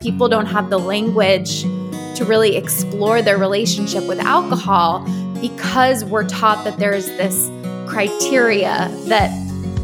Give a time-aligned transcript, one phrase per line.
[0.00, 5.06] People don't have the language to really explore their relationship with alcohol
[5.40, 7.50] because we're taught that there's this
[7.88, 9.30] criteria that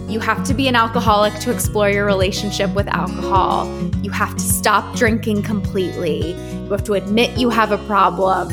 [0.08, 3.66] you have to be an alcoholic to explore your relationship with alcohol.
[4.02, 6.32] You have to stop drinking completely.
[6.32, 8.52] You have to admit you have a problem.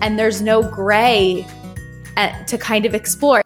[0.00, 1.46] And there's no gray
[2.16, 3.42] uh, to kind of explore.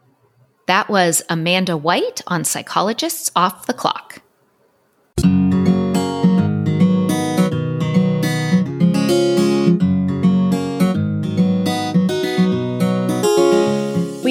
[0.66, 4.20] That was Amanda White on Psychologists Off the Clock.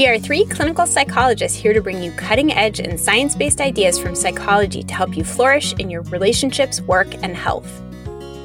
[0.05, 3.97] We are three clinical psychologists here to bring you cutting edge and science based ideas
[3.97, 7.81] from psychology to help you flourish in your relationships, work, and health.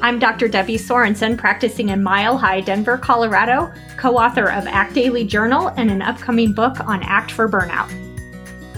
[0.01, 0.49] I'm Dr.
[0.49, 5.91] Debbie Sorensen, practicing in Mile High, Denver, Colorado, co author of ACT Daily Journal and
[5.91, 7.91] an upcoming book on ACT for Burnout.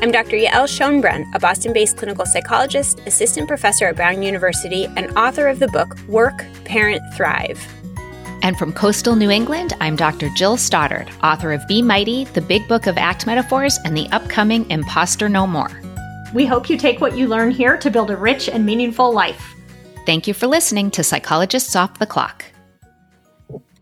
[0.02, 0.36] I'm Dr.
[0.36, 5.60] Yael Schonbrun, a Boston based clinical psychologist, assistant professor at Brown University, and author of
[5.60, 7.64] the book Work, Parent, Thrive.
[8.42, 10.28] And from coastal New England, I'm Dr.
[10.30, 14.68] Jill Stoddard, author of Be Mighty, the Big Book of Act Metaphors, and the upcoming
[14.68, 15.70] Imposter No More.
[16.34, 19.54] We hope you take what you learn here to build a rich and meaningful life.
[20.06, 22.44] Thank you for listening to Psychologists Off the Clock.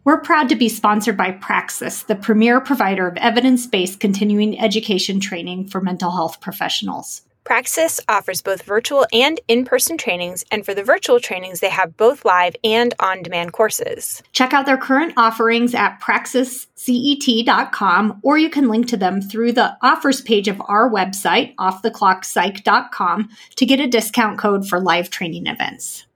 [0.05, 5.21] We're proud to be sponsored by Praxis, the premier provider of evidence based continuing education
[5.21, 7.23] training for mental health professionals.
[7.45, 11.97] Praxis offers both virtual and in person trainings, and for the virtual trainings, they have
[11.97, 14.23] both live and on demand courses.
[14.33, 19.77] Check out their current offerings at praxiscet.com, or you can link to them through the
[19.83, 26.07] offers page of our website, offtheclockpsych.com, to get a discount code for live training events.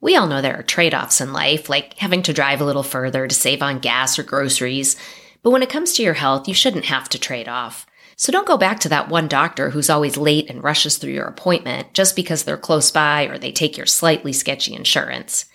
[0.00, 2.82] We all know there are trade offs in life, like having to drive a little
[2.82, 4.96] further to save on gas or groceries.
[5.42, 7.86] But when it comes to your health, you shouldn't have to trade off.
[8.22, 11.24] So don't go back to that one doctor who's always late and rushes through your
[11.24, 15.46] appointment just because they're close by or they take your slightly sketchy insurance.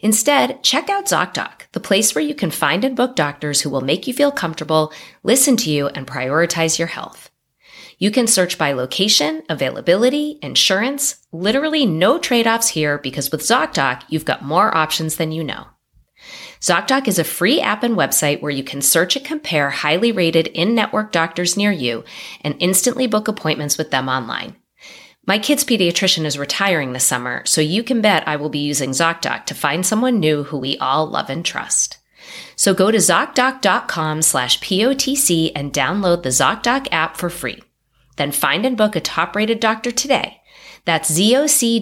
[0.00, 3.82] Instead, check out ZocDoc, the place where you can find and book doctors who will
[3.82, 4.94] make you feel comfortable,
[5.24, 7.30] listen to you, and prioritize your health.
[7.98, 14.24] You can search by location, availability, insurance, literally no trade-offs here because with ZocDoc, you've
[14.24, 15.66] got more options than you know.
[16.60, 20.46] ZocDoc is a free app and website where you can search and compare highly rated
[20.48, 22.04] in-network doctors near you
[22.42, 24.56] and instantly book appointments with them online.
[25.26, 28.90] My kid's pediatrician is retiring this summer, so you can bet I will be using
[28.90, 31.98] ZocDoc to find someone new who we all love and trust.
[32.54, 37.62] So go to ZocDoc.com slash POTC and download the ZocDoc app for free.
[38.16, 40.40] Then find and book a top-rated doctor today.
[40.84, 41.74] That's ZocDoc.com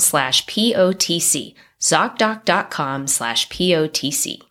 [0.00, 4.42] slash POTC ZocDoc.com slash POTC.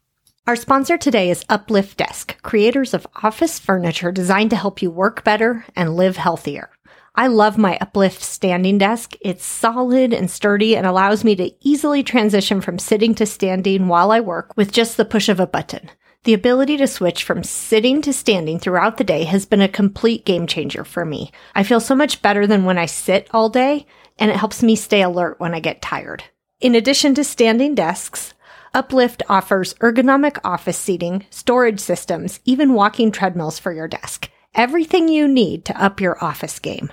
[0.47, 5.23] Our sponsor today is Uplift Desk, creators of office furniture designed to help you work
[5.23, 6.71] better and live healthier.
[7.13, 9.13] I love my Uplift standing desk.
[9.21, 14.11] It's solid and sturdy and allows me to easily transition from sitting to standing while
[14.11, 15.91] I work with just the push of a button.
[16.23, 20.25] The ability to switch from sitting to standing throughout the day has been a complete
[20.25, 21.31] game changer for me.
[21.53, 23.85] I feel so much better than when I sit all day,
[24.17, 26.23] and it helps me stay alert when I get tired.
[26.61, 28.33] In addition to standing desks,
[28.73, 34.29] Uplift offers ergonomic office seating, storage systems, even walking treadmills for your desk.
[34.53, 36.91] Everything you need to up your office game.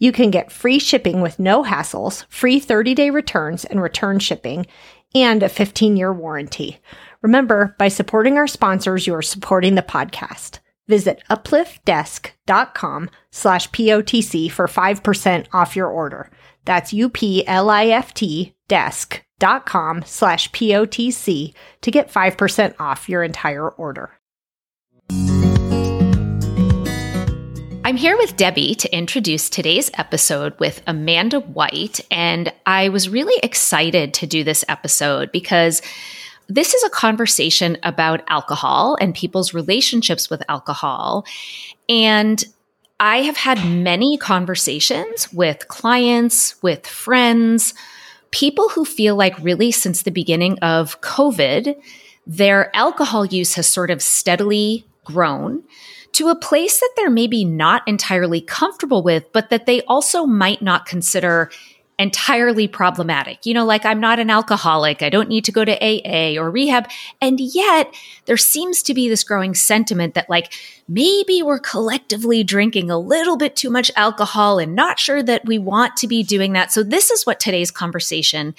[0.00, 4.66] You can get free shipping with no hassles, free 30 day returns and return shipping,
[5.14, 6.80] and a 15 year warranty.
[7.22, 10.58] Remember, by supporting our sponsors, you are supporting the podcast.
[10.88, 16.30] Visit upliftdesk.com slash POTC for 5% off your order.
[16.64, 24.12] That's U-P-L-I-F-T desk.com slash POTC to get 5% off your entire order.
[27.86, 32.00] I'm here with Debbie to introduce today's episode with Amanda White.
[32.10, 35.82] And I was really excited to do this episode because
[36.48, 41.26] this is a conversation about alcohol and people's relationships with alcohol.
[41.86, 42.42] And
[43.04, 47.74] I have had many conversations with clients, with friends,
[48.30, 51.78] people who feel like really since the beginning of COVID,
[52.26, 55.64] their alcohol use has sort of steadily grown
[56.12, 60.62] to a place that they're maybe not entirely comfortable with, but that they also might
[60.62, 61.50] not consider
[61.98, 63.46] entirely problematic.
[63.46, 65.02] You know, like I'm not an alcoholic.
[65.02, 66.88] I don't need to go to AA or rehab.
[67.20, 67.94] And yet
[68.26, 70.52] there seems to be this growing sentiment that like
[70.88, 75.58] maybe we're collectively drinking a little bit too much alcohol and not sure that we
[75.58, 76.72] want to be doing that.
[76.72, 78.54] So this is what today's conversation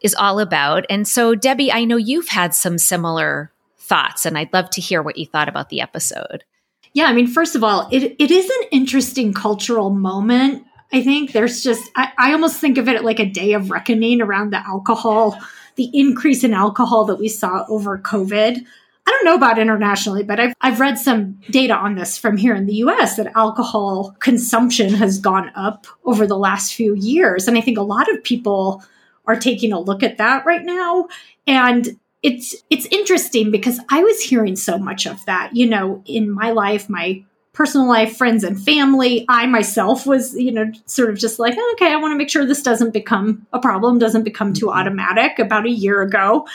[0.00, 0.84] is all about.
[0.90, 5.02] And so Debbie, I know you've had some similar thoughts and I'd love to hear
[5.02, 6.44] what you thought about the episode.
[6.92, 11.32] Yeah, I mean, first of all, it, it is an interesting cultural moment I think
[11.32, 14.64] there's just, I, I almost think of it like a day of reckoning around the
[14.64, 15.36] alcohol,
[15.74, 18.64] the increase in alcohol that we saw over COVID.
[19.06, 22.54] I don't know about internationally, but I've, I've read some data on this from here
[22.54, 27.48] in the US that alcohol consumption has gone up over the last few years.
[27.48, 28.80] And I think a lot of people
[29.26, 31.08] are taking a look at that right now.
[31.48, 36.30] And it's it's interesting because I was hearing so much of that, you know, in
[36.30, 37.24] my life, my
[37.54, 39.24] personal life, friends and family.
[39.28, 42.44] I myself was, you know, sort of just like, okay, I want to make sure
[42.44, 44.78] this doesn't become a problem, doesn't become too mm-hmm.
[44.78, 46.46] automatic about a year ago.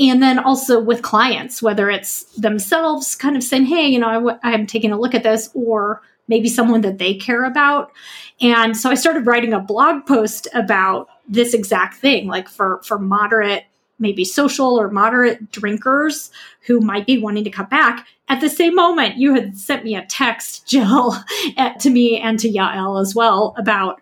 [0.00, 4.14] And then also with clients, whether it's themselves kind of saying, hey, you know, i
[4.14, 7.92] w- I'm taking a look at this, or maybe someone that they care about.
[8.40, 12.98] And so I started writing a blog post about this exact thing, like for, for
[12.98, 13.64] moderate
[13.98, 16.30] maybe social or moderate drinkers
[16.62, 18.06] who might be wanting to come back.
[18.28, 21.16] At the same moment, you had sent me a text, Jill,
[21.56, 24.00] at, to me and to Yael as well about,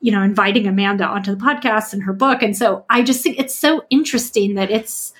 [0.00, 2.42] you know, inviting Amanda onto the podcast and her book.
[2.42, 5.14] And so I just think it's so interesting that it's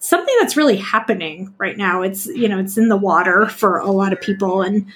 [0.00, 2.02] something that's really happening right now.
[2.02, 4.62] It's, you know, it's in the water for a lot of people.
[4.62, 4.86] And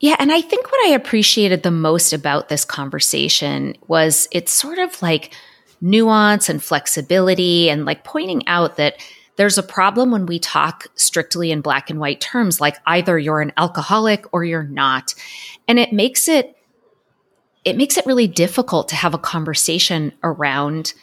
[0.00, 4.78] yeah, and I think what I appreciated the most about this conversation was it's sort
[4.78, 5.34] of like
[5.80, 8.96] nuance and flexibility and like pointing out that
[9.36, 13.42] there's a problem when we talk strictly in black and white terms, like either you're
[13.42, 15.14] an alcoholic or you're not.
[15.68, 16.56] And it makes it,
[17.64, 20.94] it makes it really difficult to have a conversation around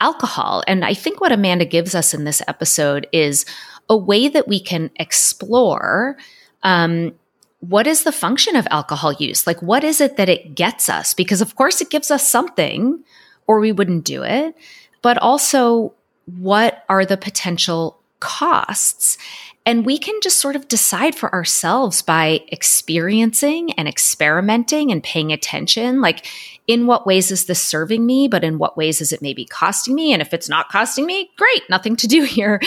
[0.00, 0.62] alcohol.
[0.66, 3.44] And I think what Amanda gives us in this episode is
[3.88, 6.16] a way that we can explore
[6.62, 7.12] um,
[7.60, 9.46] what is the function of alcohol use?
[9.46, 11.14] Like, what is it that it gets us?
[11.14, 13.04] Because, of course, it gives us something,
[13.46, 14.54] or we wouldn't do it.
[15.02, 15.94] But also,
[16.26, 19.18] what are the potential costs?
[19.64, 25.32] And we can just sort of decide for ourselves by experiencing and experimenting and paying
[25.32, 26.00] attention.
[26.00, 26.26] Like,
[26.66, 28.26] in what ways is this serving me?
[28.28, 30.12] But in what ways is it maybe costing me?
[30.12, 32.60] And if it's not costing me, great, nothing to do here.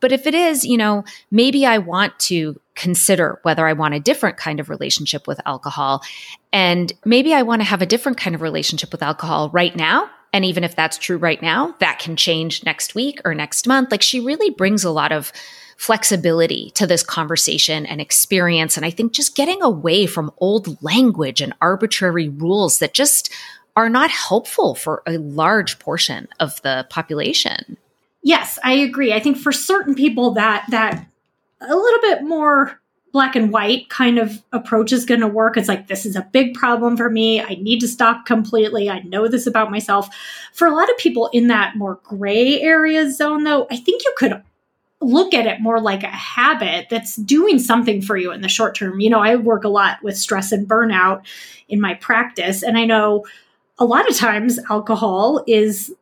[0.00, 4.00] But if it is, you know, maybe I want to consider whether I want a
[4.00, 6.02] different kind of relationship with alcohol.
[6.52, 10.10] And maybe I want to have a different kind of relationship with alcohol right now
[10.32, 13.90] and even if that's true right now, that can change next week or next month.
[13.90, 15.32] Like she really brings a lot of
[15.76, 18.76] flexibility to this conversation and experience.
[18.76, 23.32] And I think just getting away from old language and arbitrary rules that just
[23.74, 27.76] are not helpful for a large portion of the population.
[28.22, 29.12] Yes, I agree.
[29.12, 31.06] I think for certain people that that
[31.60, 32.80] a little bit more
[33.12, 35.56] black and white kind of approach is going to work.
[35.56, 37.42] It's like, this is a big problem for me.
[37.42, 38.88] I need to stop completely.
[38.88, 40.08] I know this about myself.
[40.54, 44.14] For a lot of people in that more gray area zone, though, I think you
[44.16, 44.42] could
[45.02, 48.74] look at it more like a habit that's doing something for you in the short
[48.74, 49.00] term.
[49.00, 51.22] You know, I work a lot with stress and burnout
[51.68, 53.26] in my practice, and I know
[53.78, 55.92] a lot of times alcohol is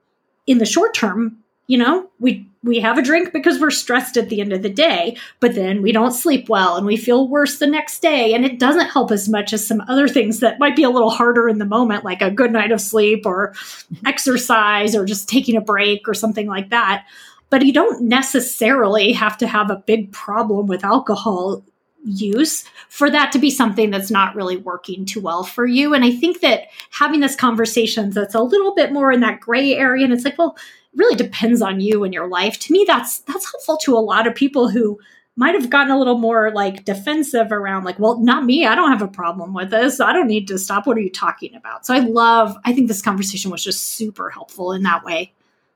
[0.47, 1.39] in the short term
[1.71, 4.69] you know we we have a drink because we're stressed at the end of the
[4.69, 8.45] day but then we don't sleep well and we feel worse the next day and
[8.45, 11.49] it doesn't help as much as some other things that might be a little harder
[11.49, 13.55] in the moment like a good night of sleep or
[14.05, 17.07] exercise or just taking a break or something like that
[17.51, 21.63] but you don't necessarily have to have a big problem with alcohol
[22.05, 25.93] use for that to be something that's not really working too well for you.
[25.93, 29.75] And I think that having this conversation that's a little bit more in that gray
[29.75, 30.57] area, and it's like, well,
[30.95, 32.59] really depends on you and your life.
[32.61, 34.99] To me, that's that's helpful to a lot of people who
[35.37, 38.67] might have gotten a little more like defensive around like, well, not me.
[38.67, 40.01] I don't have a problem with this.
[40.01, 40.87] I don't need to stop.
[40.87, 41.87] What are you talking about?
[41.87, 45.33] So I love, I think this conversation was just super helpful in that way.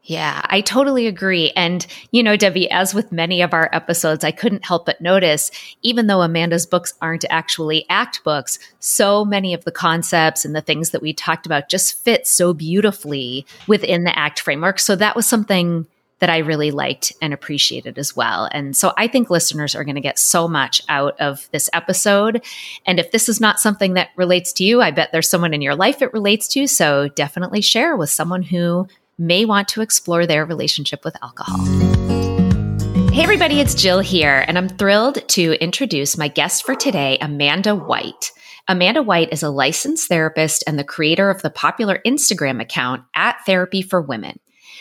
[0.06, 1.50] Yeah, I totally agree.
[1.56, 5.50] And, you know, Debbie, as with many of our episodes, I couldn't help but notice,
[5.80, 10.60] even though Amanda's books aren't actually ACT books, so many of the concepts and the
[10.60, 14.78] things that we talked about just fit so beautifully within the ACT framework.
[14.78, 15.86] So that was something
[16.18, 18.48] that I really liked and appreciated as well.
[18.52, 22.44] And so I think listeners are going to get so much out of this episode.
[22.86, 25.62] And if this is not something that relates to you, I bet there's someone in
[25.62, 26.66] your life it relates to.
[26.66, 28.86] So definitely share with someone who
[29.18, 31.64] may want to explore their relationship with alcohol.
[33.12, 37.76] Hey, everybody, it's Jill here, and I'm thrilled to introduce my guest for today, Amanda
[37.76, 38.32] White.
[38.66, 43.36] Amanda White is a licensed therapist and the creator of the popular Instagram account at
[43.46, 44.40] Therapy for Women.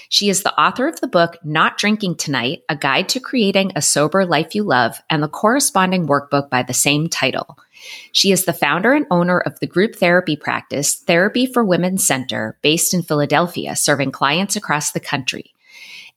[0.10, 3.82] She is the author of the book Not Drinking Tonight, a guide to creating a
[3.82, 7.58] sober life you love, and the corresponding workbook by the same title.
[8.12, 12.58] She is the founder and owner of the group therapy practice Therapy for Women Center,
[12.62, 15.54] based in Philadelphia, serving clients across the country.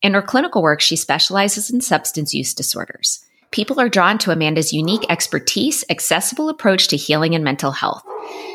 [0.02, 3.25] In her clinical work, she specializes in substance use disorders.
[3.50, 8.02] People are drawn to Amanda's unique expertise, accessible approach to healing and mental health.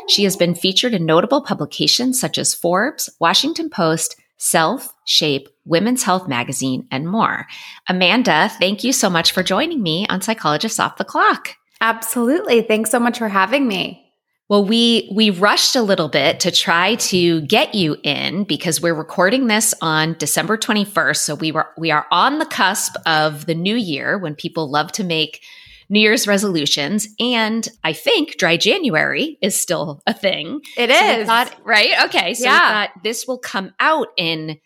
[0.08, 6.04] She has been featured in notable publications such as Forbes, Washington Post, Self, Shape, Women's
[6.04, 7.48] Health Magazine, and more.
[7.88, 11.56] Amanda, thank you so much for joining me on Psychologists Off the Clock.
[11.82, 12.62] Absolutely.
[12.62, 14.08] Thanks so much for having me.
[14.48, 18.94] Well, we we rushed a little bit to try to get you in because we're
[18.94, 21.18] recording this on December 21st.
[21.18, 24.92] So we were we are on the cusp of the new year when people love
[24.94, 25.42] to make
[25.90, 27.08] New Year's resolutions.
[27.18, 30.60] And I think dry January is still a thing.
[30.78, 31.28] It so is.
[31.28, 31.94] Thought, right?
[32.06, 32.34] Okay.
[32.34, 32.88] So yeah.
[33.04, 34.60] this will come out in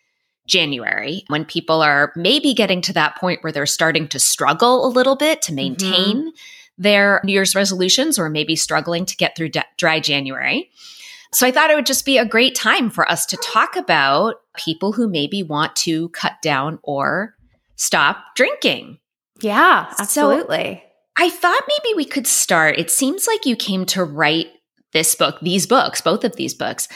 [0.48, 4.89] January when people are maybe getting to that point where they're starting to struggle a
[4.89, 6.17] little bit to maintain.
[6.17, 6.29] Mm-hmm
[6.77, 10.70] their New Year's resolutions or maybe struggling to get through d- dry January.
[11.32, 14.36] So I thought it would just be a great time for us to talk about
[14.55, 17.36] people who maybe want to cut down or
[17.75, 19.00] stop drinking.
[19.41, 20.82] Yeah, absolutely.
[20.82, 22.79] So I thought maybe we could start.
[22.79, 24.48] It seems like you came to write
[24.94, 26.88] this book, these books, both of these books,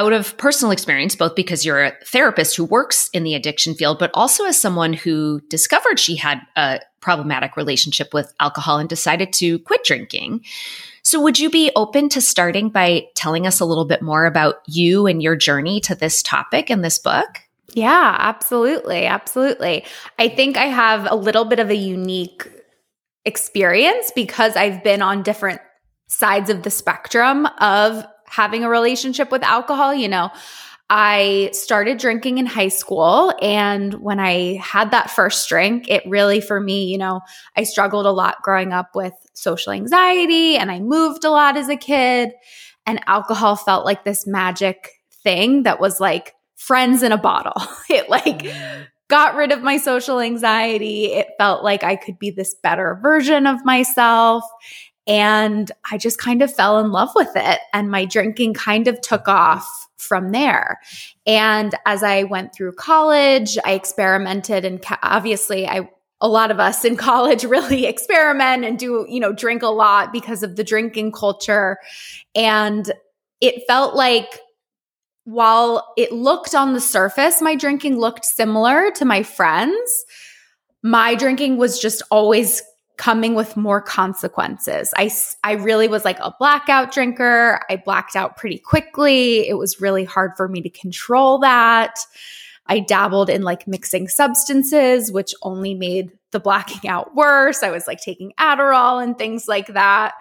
[0.00, 3.98] out of personal experience, both because you're a therapist who works in the addiction field,
[3.98, 9.30] but also as someone who discovered she had a problematic relationship with alcohol and decided
[9.34, 10.42] to quit drinking.
[11.02, 14.56] So, would you be open to starting by telling us a little bit more about
[14.66, 17.40] you and your journey to this topic in this book?
[17.74, 19.04] Yeah, absolutely.
[19.04, 19.84] Absolutely.
[20.18, 22.48] I think I have a little bit of a unique
[23.26, 25.60] experience because I've been on different
[26.08, 29.94] sides of the spectrum of having a relationship with alcohol.
[29.94, 30.30] You know,
[30.92, 33.32] I started drinking in high school.
[33.40, 37.20] And when I had that first drink, it really, for me, you know,
[37.56, 41.68] I struggled a lot growing up with social anxiety and I moved a lot as
[41.68, 42.32] a kid.
[42.86, 44.90] And alcohol felt like this magic
[45.22, 47.62] thing that was like friends in a bottle.
[47.88, 48.82] it like, mm-hmm.
[49.08, 51.06] got rid of my social anxiety.
[51.06, 54.42] It felt like I could be this better version of myself.
[55.10, 57.58] And I just kind of fell in love with it.
[57.72, 60.78] And my drinking kind of took off from there.
[61.26, 65.90] And as I went through college, I experimented and obviously I
[66.20, 70.12] a lot of us in college really experiment and do, you know, drink a lot
[70.12, 71.78] because of the drinking culture.
[72.36, 72.92] And
[73.40, 74.38] it felt like
[75.24, 80.04] while it looked on the surface, my drinking looked similar to my friends.
[80.84, 82.62] My drinking was just always
[83.00, 84.92] coming with more consequences.
[84.94, 85.10] I,
[85.42, 87.58] I really was like a blackout drinker.
[87.70, 89.48] I blacked out pretty quickly.
[89.48, 91.98] It was really hard for me to control that.
[92.66, 97.62] I dabbled in like mixing substances, which only made the blacking out worse.
[97.62, 100.12] I was like taking Adderall and things like that.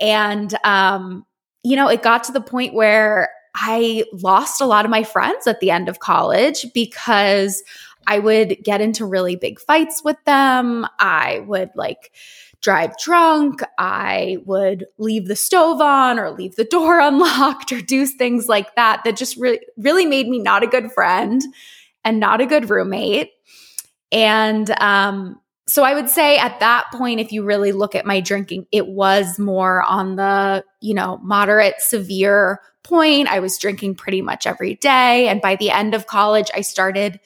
[0.00, 1.26] And, um,
[1.62, 5.46] you know, it got to the point where I lost a lot of my friends
[5.46, 7.62] at the end of college because
[8.06, 10.86] I would get into really big fights with them.
[10.98, 12.12] I would like
[12.60, 13.60] drive drunk.
[13.78, 18.74] I would leave the stove on or leave the door unlocked or do things like
[18.74, 21.42] that that just really, really made me not a good friend
[22.04, 23.30] and not a good roommate.
[24.10, 28.20] And, um, so I would say at that point, if you really look at my
[28.20, 33.28] drinking, it was more on the, you know, moderate, severe point.
[33.28, 35.26] I was drinking pretty much every day.
[35.26, 37.18] And by the end of college, I started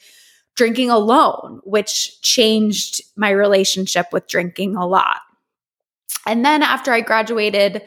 [0.59, 5.21] drinking alone, which changed my relationship with drinking a lot.
[6.25, 7.81] And then after I graduated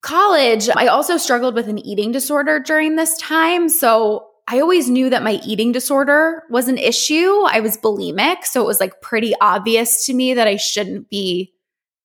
[0.00, 3.68] college, I also struggled with an eating disorder during this time.
[3.68, 7.42] So I always knew that my eating disorder was an issue.
[7.46, 8.46] I was bulimic.
[8.46, 11.52] So it was like pretty obvious to me that I shouldn't be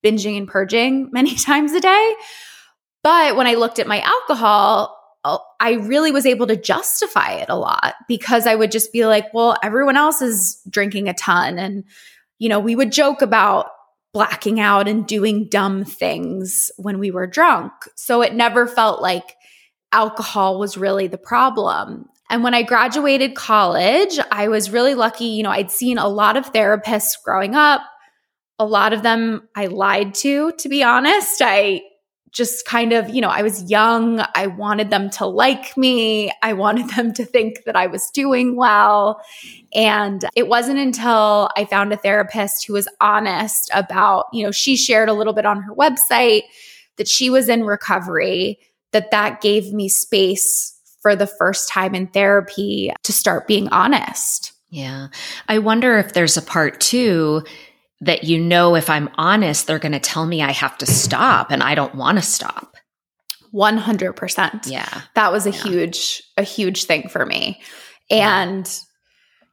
[0.04, 2.16] binging and purging many times a day.
[3.02, 7.58] But when I looked at my alcohol, I really was able to justify it a
[7.58, 11.60] lot because I would just be like, well, everyone else is drinking a ton.
[11.60, 11.84] And,
[12.38, 13.68] you know, we would joke about
[14.14, 17.74] blacking out and doing dumb things when we were drunk.
[17.96, 19.36] So it never felt like
[19.92, 22.08] alcohol was really the problem.
[22.30, 25.26] And when I graduated college, I was really lucky.
[25.26, 27.82] You know, I'd seen a lot of therapists growing up.
[28.58, 31.42] A lot of them I lied to, to be honest.
[31.42, 31.82] I
[32.32, 34.24] just kind of, you know, I was young.
[34.36, 36.32] I wanted them to like me.
[36.42, 39.22] I wanted them to think that I was doing well.
[39.74, 44.76] And it wasn't until I found a therapist who was honest about, you know, she
[44.76, 46.44] shared a little bit on her website
[46.98, 48.60] that she was in recovery,
[48.92, 54.52] that that gave me space for the first time in therapy to start being honest.
[54.70, 55.08] Yeah.
[55.48, 57.44] I wonder if there's a part two
[58.02, 61.52] that you know if I'm honest, they're going to tell me I have to stop
[61.52, 62.76] and I don't want to stop.
[63.54, 64.68] 100%.
[64.68, 65.02] Yeah.
[65.16, 65.64] That was a Yeah.
[65.64, 67.62] huge a huge thing for me.
[68.10, 68.70] And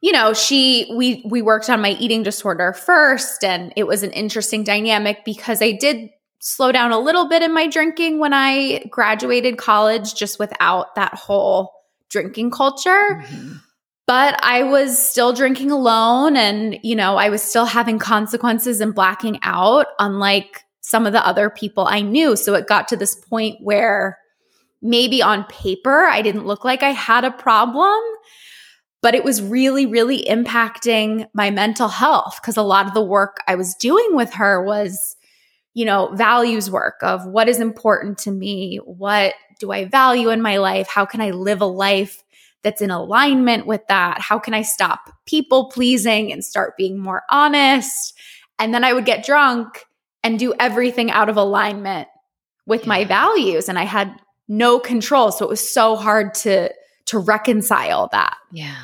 [0.03, 4.13] you know, she we we worked on my eating disorder first and it was an
[4.13, 6.11] interesting dynamic because I did
[6.41, 11.15] slow down a little bit in my drinking when I graduated college just without that
[11.15, 11.73] whole
[12.11, 13.23] drinking culture.
[13.25, 13.61] Mhm.
[14.07, 18.95] But I was still drinking alone and, you know, I was still having consequences and
[18.95, 22.37] blacking out, unlike some of the other people I knew.
[22.37, 24.19] So it got to this point where
[24.81, 28.01] maybe on paper I didn't look like I had a problem,
[29.03, 33.39] but it was really, really impacting my mental health because a lot of the work
[33.49, 35.17] I was doing with her was,
[35.75, 40.41] you know, values work of what is important to me, what do I value in
[40.41, 42.23] my life, how can I live a life
[42.67, 44.21] that's in alignment with that?
[44.21, 48.13] How can I stop people pleasing and start being more honest?
[48.59, 49.85] And then I would get drunk
[50.25, 52.09] and do everything out of alignment
[52.67, 54.13] with my values and I had
[54.49, 55.31] no control.
[55.31, 56.73] So it was so hard to
[57.07, 58.37] to reconcile that.
[58.51, 58.75] Yeah.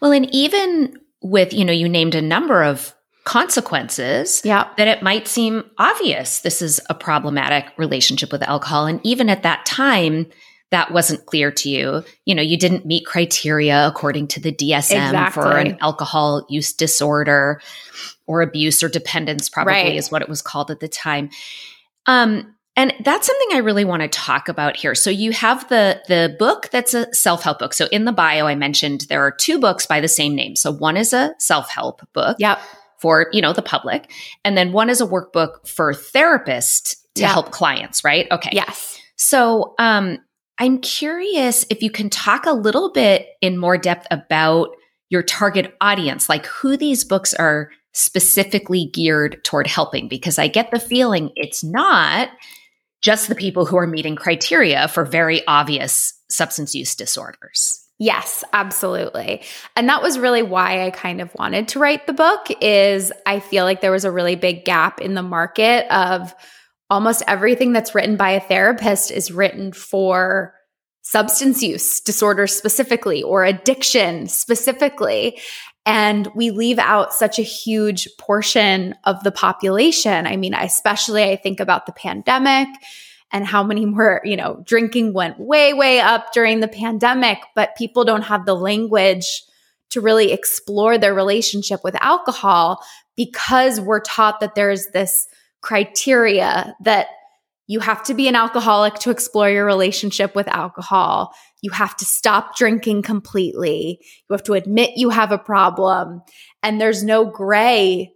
[0.00, 2.94] Well, and even with, you know, you named a number of
[3.24, 4.68] consequences Yeah.
[4.78, 8.86] that it might seem obvious this is a problematic relationship with alcohol.
[8.86, 10.26] And even at that time,
[10.70, 12.02] that wasn't clear to you.
[12.24, 17.60] You know, you didn't meet criteria according to the DSM for an alcohol use disorder
[18.26, 19.96] or abuse or dependence, probably Right.
[19.96, 21.30] is what it was called at the time.
[22.06, 24.96] Um, and that's something I really want to talk about here.
[24.96, 27.72] So you have the the book that's a self-help book.
[27.72, 30.56] So in the bio I mentioned there are two books by the same name.
[30.56, 32.58] So one is a self-help book Yep.
[32.98, 34.10] for, you know, the public,
[34.44, 37.28] and then one is a workbook for therapists to Yeah.
[37.32, 38.26] help clients, right?
[38.32, 38.50] Okay.
[38.52, 38.98] Yes.
[39.14, 40.18] So, um
[40.58, 44.68] I'm curious if you can talk a little bit in more depth about
[45.10, 50.70] your target audience, like who these books are specifically geared toward helping because I get
[50.70, 52.28] the feeling it's not
[53.00, 57.80] just the people who are meeting criteria for very obvious substance use disorders.
[57.98, 59.42] Yes, absolutely.
[59.76, 63.38] And that was really why I kind of wanted to write the book is I
[63.38, 66.34] feel like there was a really big gap in the market of
[66.90, 70.54] almost everything that's written by a therapist is written for
[71.02, 75.38] substance use disorders specifically or addiction specifically.
[75.86, 80.26] And we leave out such a huge portion of the population.
[80.26, 82.68] I mean, especially I think about the pandemic
[83.30, 87.76] and how many more, you know, drinking went way, way up during the pandemic, but
[87.76, 89.42] people don't have the language
[89.90, 92.82] to really explore their relationship with alcohol
[93.16, 95.26] because we're taught that there's this
[95.64, 97.06] criteria that
[97.66, 101.32] you have to be an alcoholic to explore your relationship with alcohol.
[101.62, 103.98] You have to stop drinking completely.
[104.28, 106.20] You have to admit you have a problem.
[106.62, 108.12] And there's no gray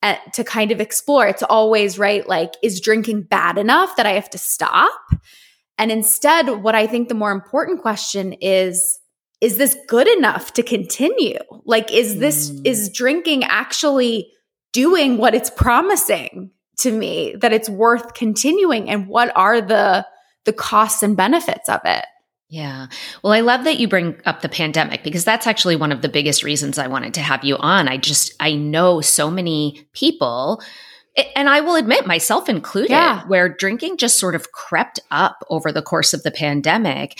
[0.00, 1.26] at, to kind of explore.
[1.26, 4.98] It's always right, like, is drinking bad enough that I have to stop?
[5.76, 8.98] And instead, what I think the more important question is,
[9.42, 11.38] is this good enough to continue?
[11.66, 12.66] Like, is this, Mm.
[12.66, 14.32] is drinking actually
[14.72, 18.88] doing what it's promising to me that it's worth continuing?
[18.90, 20.06] And what are the,
[20.44, 22.04] the costs and benefits of it?
[22.50, 22.86] Yeah.
[23.22, 26.08] Well, I love that you bring up the pandemic because that's actually one of the
[26.08, 27.88] biggest reasons I wanted to have you on.
[27.88, 30.62] I just, I know so many people,
[31.36, 33.22] and I will admit, myself included, Yeah.
[33.26, 37.18] where drinking just sort of crept up over the course of the pandemic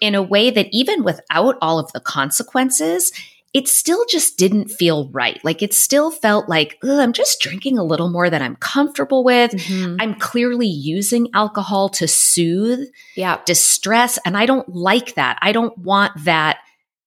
[0.00, 3.10] in a way that even without all of the consequences,
[3.54, 5.42] it still just didn't feel right.
[5.42, 9.24] Like it still felt like, "Ugh, I'm just drinking a little more than I'm comfortable
[9.24, 9.54] with.
[9.98, 13.38] I'm clearly using alcohol to soothe Yeah.
[13.46, 14.18] distress.
[14.24, 15.38] And I don't like that.
[15.40, 16.58] I don't want that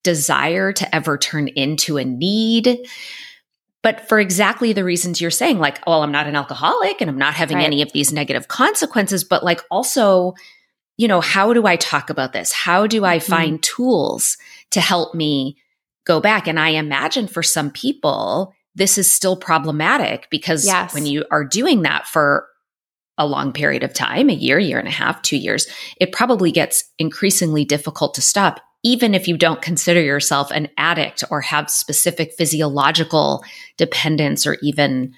[0.03, 2.87] desire to ever turn into a need.
[3.83, 7.17] But for exactly the reasons you're saying, like, well, I'm not an alcoholic and I'm
[7.17, 7.65] not having Right.
[7.65, 10.33] any of these negative consequences, but like also,
[10.97, 12.51] you know, how do I talk about this?
[12.51, 13.23] How do I Mhm.
[13.23, 14.37] find tools
[14.71, 15.57] to help me
[16.05, 16.47] go back?
[16.47, 20.93] And I imagine for some people, this is still problematic because Yes.
[20.93, 22.47] when you are doing that for
[23.17, 25.67] a long period of time, a year, year and a half, two years,
[25.99, 31.23] it probably gets increasingly difficult to stop, even if you don't consider yourself an addict
[31.29, 33.43] or have specific physiological
[33.77, 35.13] dependence or even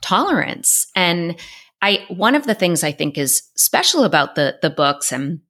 [0.00, 0.86] tolerance.
[0.96, 1.36] And
[1.82, 5.40] I, one of the things I think is special about the, the books and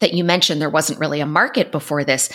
[0.00, 2.30] that you mentioned there wasn't really a market before this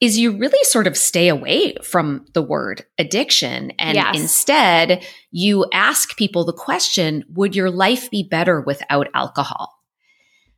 [0.00, 3.72] is you really sort of stay away from the word addiction.
[3.78, 4.16] And Yes.
[4.16, 9.74] instead, you ask people the question Would your life be better without alcohol?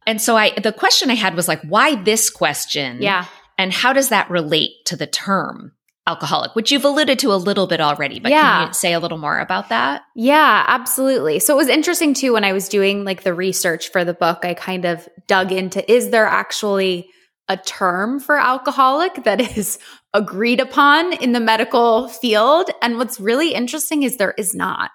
[0.06, 3.00] And so I, the question I had was like, why this question?
[3.02, 3.26] Yeah.
[3.58, 5.72] And how does that relate to the term
[6.06, 8.40] alcoholic, which you've alluded to a little bit already, but Yeah.
[8.60, 10.02] can you say a little more about that?
[10.16, 11.38] Yeah, absolutely.
[11.38, 14.44] So it was interesting too when I was doing like the research for the book,
[14.44, 17.08] I kind of dug into is there actually
[17.50, 19.78] a term for alcoholic that is
[20.14, 22.70] agreed upon in the medical field?
[22.80, 24.90] And what's really interesting is there is not.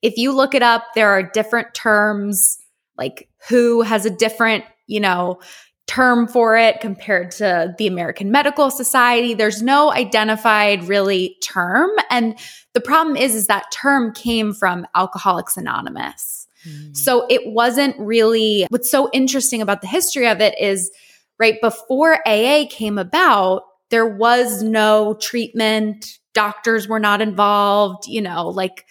[0.00, 2.58] If you look it up, there are different terms,
[2.96, 5.40] like WHO has a different, you know,
[5.86, 9.34] term for it compared to the American Medical Society.
[9.34, 11.90] There's no identified really term.
[12.10, 12.38] And
[12.72, 16.48] the problem is, is that term came from Alcoholics Anonymous.
[16.64, 16.92] Hmm.
[16.92, 20.90] So it wasn't really what's so interesting about the history of it is
[21.38, 28.48] right before AA came about, there was no treatment, doctors were not involved, you know,
[28.48, 28.84] like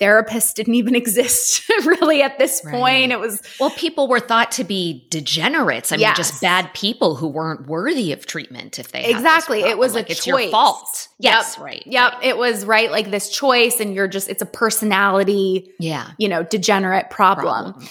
[0.00, 2.74] therapists didn't even exist really at this Right.
[2.74, 3.12] point.
[3.12, 5.92] It was Well, people were thought to be degenerates.
[5.92, 9.60] I mean, just bad people who weren't worthy of treatment if they Exactly.
[9.62, 10.50] It was a like it's your choice.
[10.50, 11.08] fault.
[11.20, 11.64] Yes, Yep.
[11.64, 11.82] right.
[11.86, 12.12] Yep.
[12.14, 12.24] right.
[12.24, 16.10] It was right like this choice, and you're just, it's a personality, Yeah.
[16.18, 17.72] you know, degenerate problem.
[17.72, 17.88] Problem.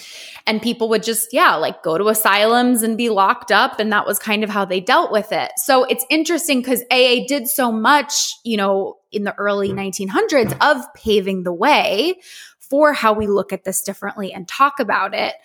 [0.52, 3.80] And people would just, yeah, like go to asylums and be locked up.
[3.80, 5.54] And that was kind of how they dealt with it.
[5.56, 9.96] So it's interesting because AA did so much, you know, in the early mm.
[10.10, 12.16] 1900s of paving the way
[12.60, 15.36] for how we look at this differently and talk about it.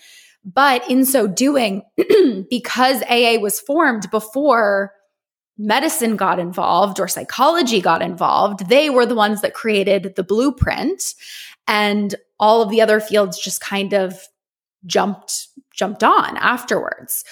[0.44, 1.84] But in so doing,
[2.50, 4.90] because AA was formed before
[5.56, 11.14] medicine got involved or psychology got involved, they were the ones that created the blueprint.
[11.68, 14.26] And all of the other fields just kind of
[14.84, 17.24] jumped jumped on afterwards.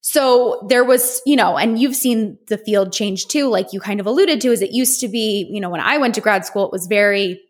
[0.00, 4.00] So there was, you know, and you've seen the field change too, like you kind
[4.00, 6.46] of alluded to, is it used to be, you know, when I went to grad
[6.46, 7.42] school, it was very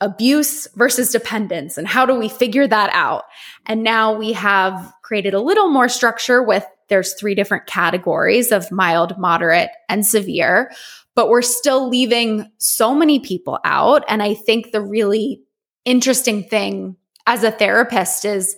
[0.00, 1.78] abuse versus dependence.
[1.78, 3.24] And how do we figure that out?
[3.66, 8.70] And now we have created a little more structure with there's three different categories of
[8.70, 10.72] mild, moderate, and severe,
[11.14, 14.04] but we're still leaving so many people out.
[14.08, 15.40] And I think the really
[15.84, 18.56] interesting thing as a therapist is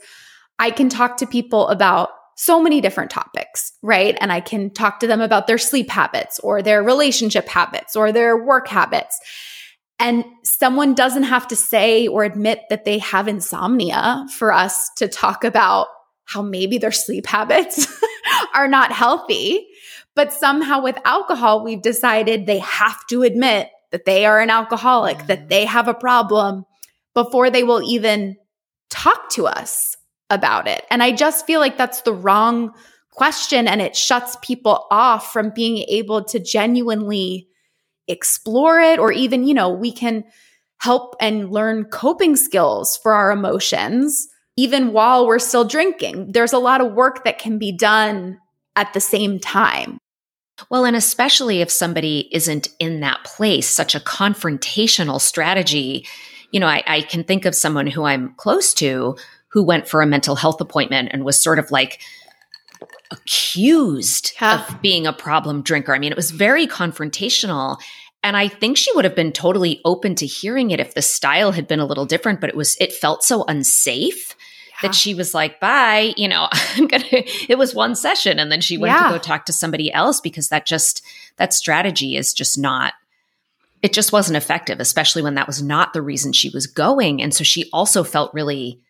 [0.58, 4.16] I can talk to people about so many different topics, right?
[4.20, 8.10] And I can talk to them about their sleep habits or their relationship habits or
[8.10, 9.18] their work habits.
[10.00, 15.06] And someone doesn't have to say or admit that they have insomnia for us to
[15.06, 15.86] talk about
[16.24, 17.86] how maybe their sleep habits
[18.54, 19.68] are not healthy.
[20.16, 25.26] But somehow with alcohol, we've decided they have to admit that they are an alcoholic,
[25.26, 25.48] that mm.
[25.48, 26.64] they have a problem
[27.14, 28.36] before they will even
[28.94, 29.96] talk to us
[30.30, 30.84] about it.
[30.90, 32.72] And I just feel like that's the wrong
[33.10, 37.48] question and it shuts people off from being able to genuinely
[38.08, 40.24] explore it or even, you know, we can
[40.78, 46.30] help and learn coping skills for our emotions even while we're still drinking.
[46.30, 48.38] There's a lot of work that can be done
[48.76, 49.98] at the same time.
[50.70, 56.06] Well, and especially if somebody isn't in that place, such a confrontational strategy.
[56.54, 59.16] You know, I, I can think of someone who I'm close to
[59.48, 62.00] who went for a mental health appointment and was sort of like
[63.10, 64.64] accused Yeah.
[64.68, 65.94] of being a problem drinker.
[65.94, 67.78] I mean, it was very confrontational.
[68.22, 71.52] And I think she would have been totally open to hearing it if the style
[71.52, 74.34] had been a little different, but it was, it felt so unsafe
[74.68, 74.88] Yeah.
[74.88, 78.38] that she was like, bye, you know, I'm going to, it was one session.
[78.38, 79.08] And then she went Yeah.
[79.08, 81.04] to go talk to somebody else because that just,
[81.36, 82.94] that strategy is just not,
[83.84, 87.20] it just wasn't effective, especially when that was not the reason she was going.
[87.22, 88.80] And so she also felt really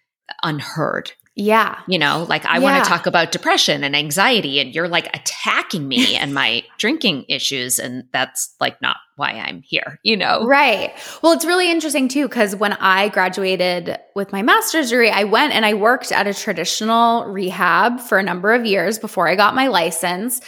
[0.44, 1.80] unheard, Yeah.
[1.88, 5.88] you know, like I want to talk about depression and anxiety, and you're like attacking
[5.88, 7.80] me and my drinking issues.
[7.80, 10.46] And that's like not why I'm here, you know?
[10.46, 10.92] Right.
[11.22, 15.54] Well, it's really interesting too, because when I graduated with my master's degree, I went
[15.54, 19.56] and I worked at a traditional rehab for a number of years before I got
[19.56, 20.40] my license.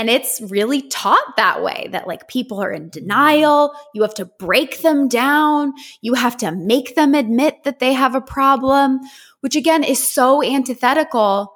[0.00, 3.74] And it's really taught that way that like people are in denial.
[3.92, 5.74] You have to break them down.
[6.00, 9.00] You have to make them admit that they have a problem,
[9.40, 11.52] which again is so antithetical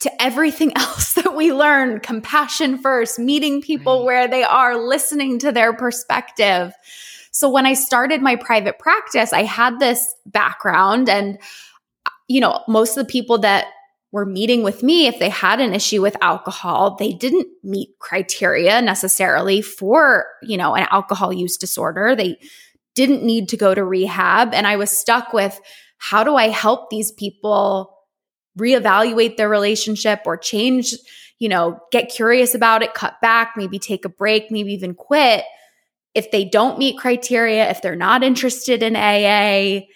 [0.00, 4.04] to everything else that we learn compassion first, meeting people Right.
[4.04, 6.74] where they are, listening to their perspective.
[7.30, 11.38] So when I started my private practice, I had this background and
[12.28, 13.68] you know, most of the people that
[14.12, 18.80] were meeting with me if they had an issue with alcohol, they didn't meet criteria
[18.80, 22.14] necessarily for, you know, an alcohol use disorder.
[22.14, 22.38] They
[22.94, 25.60] didn't need to go to rehab and I was stuck with
[25.98, 27.92] how do I help these people
[28.58, 30.94] reevaluate their relationship or change
[31.38, 35.44] you know, get curious about it, cut back, maybe take a break, maybe even quit
[36.14, 39.86] if they don't meet criteria, if they're not interested in AA.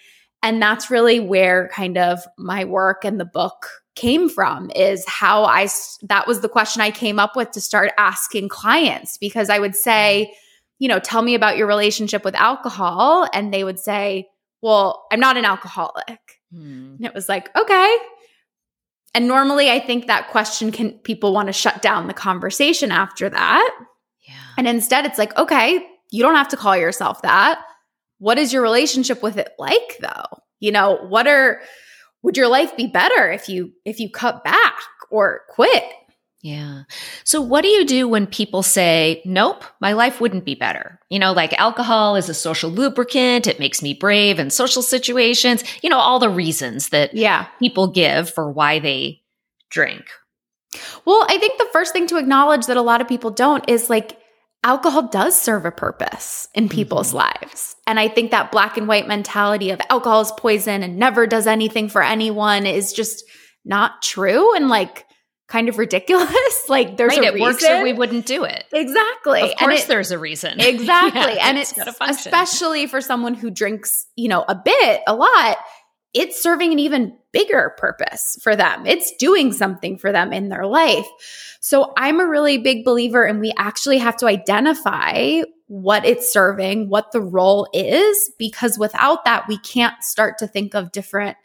[0.43, 5.43] And that's really where kind of my work and the book came from is how
[5.43, 5.67] I
[6.03, 9.75] that was the question I came up with to start asking clients because I would
[9.75, 10.33] say,
[10.79, 14.29] you know, tell me about your relationship with alcohol and they would say,
[14.61, 16.19] "Well, I'm not an alcoholic."
[16.53, 16.95] Hmm.
[16.97, 17.97] And it was like, "Okay."
[19.13, 23.29] And normally I think that question can people want to shut down the conversation after
[23.29, 23.77] that.
[24.25, 24.35] Yeah.
[24.57, 27.61] And instead it's like, "Okay, you don't have to call yourself that.
[28.19, 30.25] What is your relationship with it like though?
[30.59, 31.61] You know, what are
[32.23, 35.83] would your life be better if you if you cut back or quit?
[36.43, 36.83] Yeah.
[37.23, 41.19] So what do you do when people say, "Nope, my life wouldn't be better." You
[41.19, 45.89] know, like alcohol is a social lubricant, it makes me brave in social situations, you
[45.89, 47.45] know, all the reasons that yeah.
[47.59, 49.21] people give for why they
[49.69, 50.05] drink.
[51.05, 53.89] Well, I think the first thing to acknowledge that a lot of people don't is
[53.89, 54.17] like
[54.63, 57.17] alcohol does serve a purpose in people's mm-hmm.
[57.17, 57.75] lives.
[57.87, 61.47] And I think that black and white mentality of alcohol is poison and never does
[61.47, 63.23] anything for anyone is just
[63.65, 65.05] not true and like
[65.47, 66.63] kind of ridiculous.
[66.69, 67.41] like there's right, a it reason.
[67.41, 68.63] works or we wouldn't do it.
[68.71, 69.41] Exactly.
[69.41, 70.59] Of course it, there's a reason.
[70.59, 71.35] Exactly.
[71.35, 75.57] yeah, and it's, it's especially for someone who drinks, you know, a bit, a lot,
[76.13, 78.85] it's serving an even bigger purpose for them.
[78.85, 81.07] It's doing something for them in their life.
[81.61, 86.89] So I'm a really big believer and we actually have to identify what it's serving,
[86.89, 91.37] what the role is, because without that, we can't start to think of different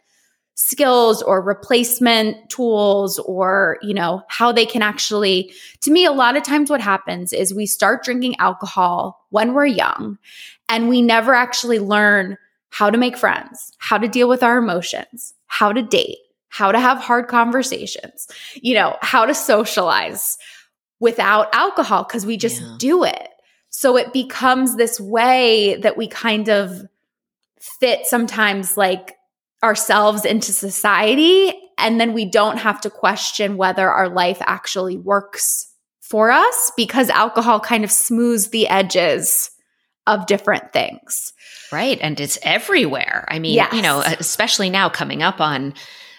[0.55, 6.35] skills or replacement tools or, you know, how they can actually, to me, a lot
[6.35, 10.17] of times what happens is we start drinking alcohol when we're young
[10.67, 12.37] and we never actually learn
[12.69, 16.17] how to make friends, how to deal with our emotions, how to date,
[16.49, 20.37] how to have hard conversations, you know, how to socialize
[20.99, 22.75] without alcohol because we just yeah.
[22.79, 23.29] do it.
[23.69, 26.81] So it becomes this way that we kind of
[27.79, 29.15] fit sometimes like
[29.63, 31.53] ourselves into society.
[31.77, 37.09] And then we don't have to question whether our life actually works for us because
[37.09, 39.51] alcohol kind of smooths the edges
[40.07, 41.33] of different things.
[41.71, 41.97] Right.
[42.01, 43.25] And it's everywhere.
[43.27, 43.73] I mean, yes.
[43.73, 45.73] you know, especially now coming up on,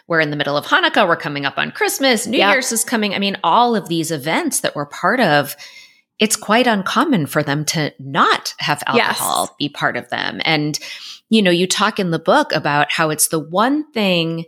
[0.07, 2.53] we're in the middle of Hanukkah, we're coming up on Christmas, New yep.
[2.53, 3.15] Year's is coming.
[3.15, 5.55] I mean, all of these events that we're part of,
[6.19, 9.55] it's quite uncommon for them to not have alcohol yes.
[9.59, 10.41] be part of them.
[10.45, 10.79] And,
[11.29, 14.47] you know, you talk in the book about how it's the one thing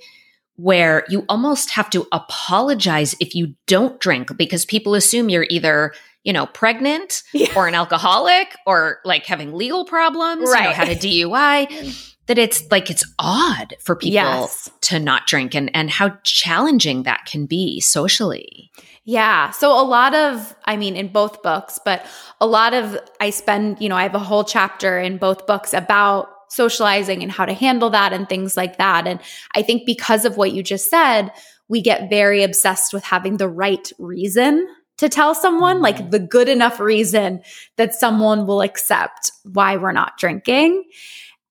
[0.56, 5.92] where you almost have to apologize if you don't drink because people assume you're either
[6.24, 7.52] you know, pregnant yeah.
[7.56, 10.62] or an alcoholic or like having legal problems, right.
[10.62, 14.70] you know, had a DUI, that it's like it's odd for people yes.
[14.83, 18.70] to not drink and and how challenging that can be socially.
[19.04, 19.50] Yeah.
[19.50, 22.06] So a lot of, I mean, in both books, but
[22.40, 25.72] a lot of, I spend, you know, I have a whole chapter in both books
[25.72, 29.06] about socializing and how to handle that and things like that.
[29.06, 29.18] And
[29.56, 31.33] I think because of what you just said,
[31.68, 34.68] we get very obsessed with having the right reason
[35.00, 36.10] to tell someone, like mm-hmm.
[36.10, 37.40] the good enough reason
[37.76, 40.84] that someone will accept why we're not drinking.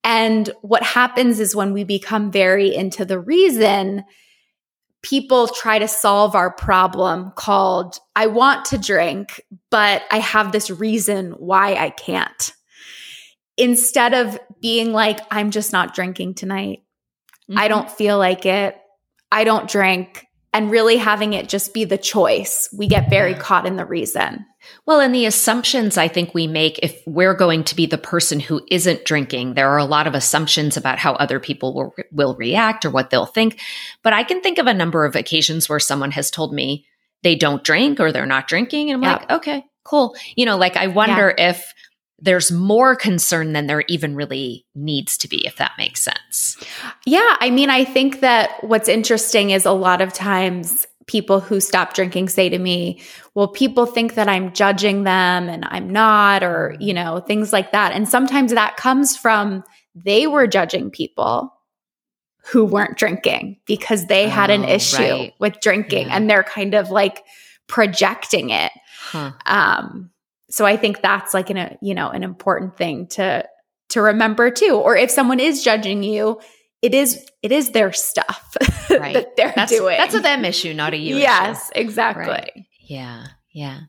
[0.04, 4.06] And what happens is when we become very into the reason,
[5.02, 10.70] people try to solve our problem called, I want to drink, but I have this
[10.70, 12.54] reason why I can't.
[13.58, 16.84] Instead of being like, I'm just not drinking tonight.
[17.50, 17.58] Mm-hmm.
[17.58, 18.78] I don't feel like it.
[19.32, 22.70] I don't drink and really having it just be the choice.
[22.76, 24.46] We get very caught in the reason.
[24.86, 28.40] Well, and the assumptions I think we make if we're going to be the person
[28.40, 32.36] who isn't drinking, there are a lot of assumptions about how other people will, will
[32.36, 33.60] react or what they'll think.
[34.04, 36.86] But I can think of a number of occasions where someone has told me
[37.24, 38.92] they don't drink or they're not drinking.
[38.92, 40.16] And I'm like, okay, cool.
[40.36, 41.52] You know, like I wonder yeah.
[41.52, 41.74] if
[42.22, 46.58] there's more concern than there even really needs to be, if that makes sense.
[47.06, 47.38] Yeah.
[47.40, 51.94] I mean, I think that what's interesting is a lot of times people who stop
[51.94, 53.02] drinking say to me,
[53.34, 57.72] well, people think that I'm judging them and I'm not, or, you know, things like
[57.72, 57.94] that.
[57.94, 59.64] And sometimes that comes from
[59.96, 61.54] they were judging people
[62.52, 65.34] who weren't drinking because they oh, had an oh, issue right.
[65.40, 66.16] with drinking yeah.
[66.16, 67.24] and they're kind of like
[67.68, 68.72] projecting it.
[69.00, 69.32] Huh.
[69.46, 70.12] Um,
[70.50, 73.48] so I think that's like an, uh, you know, an important thing to,
[73.90, 74.76] to remember too.
[74.76, 76.40] Or if someone is judging you,
[76.82, 78.56] it is it is their stuff
[78.90, 79.14] right.
[79.14, 79.98] that they're that's, doing.
[79.98, 81.82] That's a them issue, not a you yes, issue.
[81.82, 82.26] exactly.
[82.26, 82.66] Right.
[82.80, 83.82] Yeah, yeah.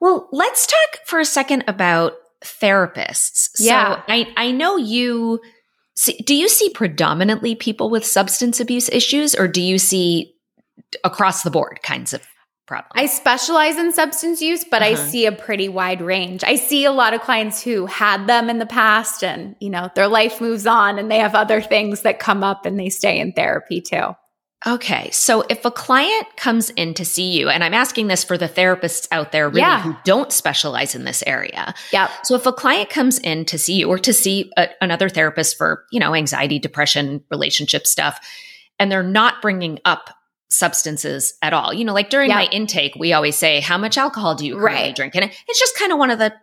[0.00, 3.50] Well, let's talk for a second about therapists.
[3.54, 4.02] So yeah.
[4.08, 5.40] I I know you
[5.94, 10.34] see, do you see predominantly people with substance abuse issues or do you see
[11.04, 12.22] across the board kinds of
[12.70, 12.92] problem?
[12.94, 15.04] I specialize in substance use, but I Uh-huh.
[15.08, 16.44] see a pretty wide range.
[16.44, 19.90] I see a lot of clients who had them in the past and, you know,
[19.94, 23.18] their life moves on and they have other things that come up and they stay
[23.18, 24.14] in therapy too.
[24.66, 25.08] Okay.
[25.10, 28.48] So if a client comes in to see you, and I'm asking this for the
[28.48, 29.80] therapists out there really Yeah.
[29.80, 31.74] who don't specialize in this area.
[31.94, 32.10] Yep.
[32.24, 35.56] So if a client comes in to see you or to see a, another therapist
[35.56, 38.20] for, you know, anxiety, depression, relationship stuff,
[38.78, 40.10] and they're not bringing up
[40.50, 42.36] substances at all, you know, like during Yep.
[42.36, 44.96] my intake, we always say, how much alcohol do you currently Right.
[44.96, 45.14] drink?
[45.14, 46.34] And it's just kind of one of the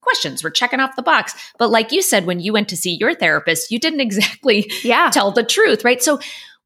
[0.00, 1.34] questions we're checking off the box.
[1.58, 5.10] But like you said, when you went to see your therapist, you didn't exactly Yeah.
[5.10, 6.02] tell the truth, right?
[6.02, 6.18] So,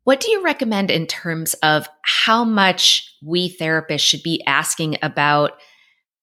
[0.04, 5.52] what do you recommend in terms of how much we therapists should be asking about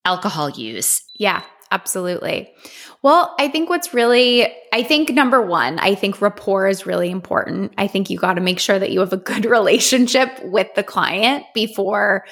[0.05, 1.01] alcohol use?
[1.17, 2.54] Yeah, absolutely.
[3.01, 7.73] Well, I think what's really, I think number one, I think rapport is really important.
[7.78, 10.84] I think you got to make sure that you have a good relationship with the
[10.84, 12.25] client before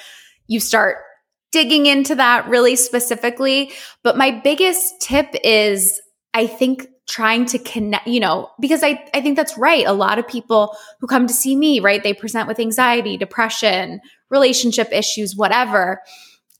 [0.46, 0.98] you start
[1.52, 3.72] digging into that really specifically.
[4.02, 6.00] But my biggest tip is,
[6.34, 9.86] I think trying to connect, you know, because I, I think that's right.
[9.86, 14.00] A lot of people who come to see me, right, they present with anxiety, depression,
[14.30, 16.00] relationship issues, whatever.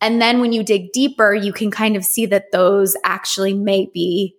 [0.00, 3.88] And then when you dig deeper, you can kind of see that those actually may
[3.92, 4.36] be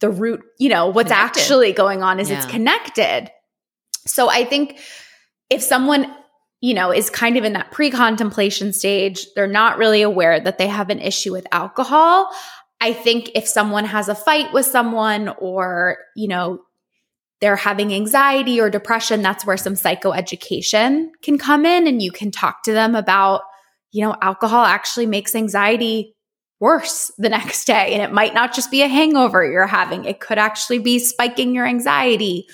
[0.00, 1.40] the root, you know, what's Connected.
[1.40, 3.30] actually going on is it's connected.
[4.06, 4.80] So I think
[5.48, 6.12] if someone,
[6.60, 10.58] you know, is kind of in that pre contemplation stage, they're not really aware that
[10.58, 12.28] they have an issue with alcohol.
[12.80, 16.62] I think if someone has a fight with someone or, you know,
[17.40, 22.30] they're having anxiety or depression, that's where some psychoeducation can come in and you can
[22.30, 23.42] talk to them about,
[23.92, 26.14] you know, alcohol actually makes anxiety
[26.58, 27.92] worse the next day.
[27.92, 31.54] And it might not just be a hangover you're having, it could actually be spiking
[31.54, 32.46] your anxiety.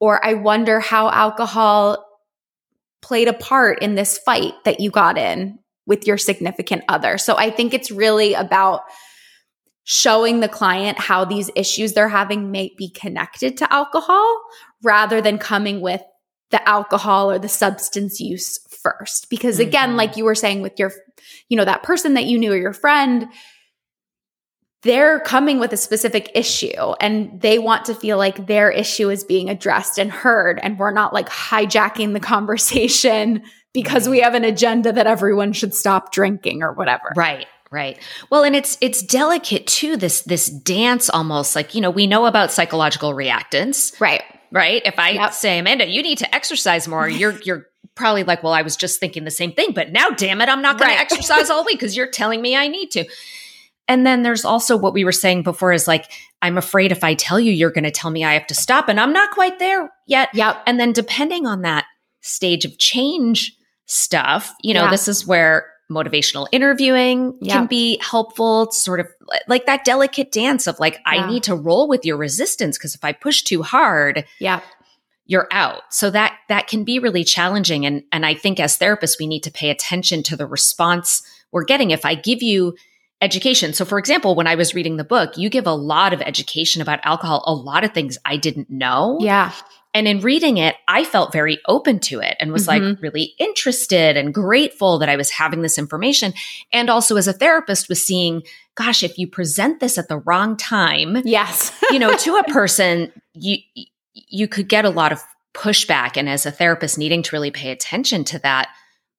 [0.00, 2.04] Or I wonder how alcohol
[3.02, 7.18] played a part in this fight that you got in with your significant other.
[7.18, 8.82] So I think it's really about
[9.84, 14.40] showing the client how these issues they're having may be connected to alcohol
[14.82, 16.02] rather than coming with
[16.50, 19.28] the alcohol or the substance use first.
[19.30, 19.96] Because again, Mhm.
[19.96, 20.92] like you were saying with your,
[21.48, 23.28] you know, that person that you knew or your friend,
[24.82, 29.24] they're coming with a specific issue and they want to feel like their issue is
[29.24, 30.60] being addressed and heard.
[30.62, 33.42] And we're not like hijacking the conversation
[33.74, 37.12] because we have an agenda that everyone should stop drinking or whatever.
[37.16, 37.46] Right.
[37.70, 37.98] Right.
[38.30, 39.98] Well, and it's it's delicate too.
[39.98, 44.22] This this dance almost like you know we know about psychological reactance, Right.
[44.50, 44.80] right?
[44.86, 45.32] If I Yep.
[45.34, 47.66] say Amanda, you need to exercise more, you're you're
[47.98, 50.62] probably like, well, I was just thinking the same thing, but now, damn it, I'm
[50.62, 50.96] not going Right.
[50.96, 53.04] to exercise all week because you're telling me I need to.
[53.88, 57.14] And then there's also what we were saying before is like, I'm afraid if I
[57.14, 59.58] tell you, you're going to tell me I have to stop, and I'm not quite
[59.58, 60.28] there yet.
[60.34, 60.62] Yep.
[60.66, 61.84] And then depending on that
[62.20, 63.54] stage of change
[63.86, 64.90] stuff, you know, Yeah.
[64.90, 67.54] this is where motivational interviewing Yeah.
[67.54, 69.06] can be helpful, It's sort of
[69.48, 71.22] like that delicate dance of like, Yeah.
[71.24, 74.60] I need to roll with your resistance because if I push too hard, Yeah.
[75.28, 75.82] You're out.
[75.90, 79.44] So that that can be really challenging and and I think as therapists we need
[79.44, 82.74] to pay attention to the response we're getting if I give you
[83.22, 83.72] education.
[83.72, 86.82] So for example, when I was reading the book, you give a lot of education
[86.82, 89.18] about alcohol, a lot of things I didn't know.
[89.20, 89.52] Yeah.
[89.94, 93.02] And in reading it, I felt very open to it and was like Mhm.
[93.02, 96.32] really interested and grateful that I was having this information.
[96.72, 98.42] And also as a therapist was seeing,
[98.76, 101.72] gosh, if you present this at the wrong time, Yes.
[101.90, 103.56] you know, to a person, you
[104.28, 105.22] you could get a lot of
[105.54, 106.16] pushback.
[106.16, 108.68] And as a therapist, needing to really pay attention to that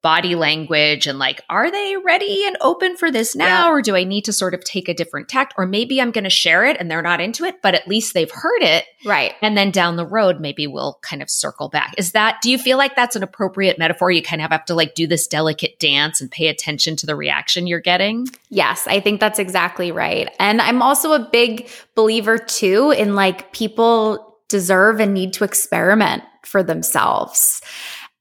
[0.02, 3.68] body language and like, are they ready and open for this now?
[3.68, 3.72] Yeah.
[3.72, 5.54] Or do I need to sort of take a different tact?
[5.58, 8.14] Or maybe I'm going to share it and they're not into it, but at least
[8.14, 8.86] they've heard it.
[9.06, 9.34] right.
[9.42, 11.94] And then down the road, maybe we'll kind of circle back.
[11.98, 14.10] Is that, do you feel like that's an appropriate metaphor?
[14.10, 17.16] You kind of have to like do this delicate dance and pay attention to the
[17.16, 18.28] reaction you're getting?
[18.50, 20.34] Yes, I think that's exactly right.
[20.40, 26.24] And I'm also a big believer too in like people deserve and need to experiment
[26.44, 27.62] for themselves.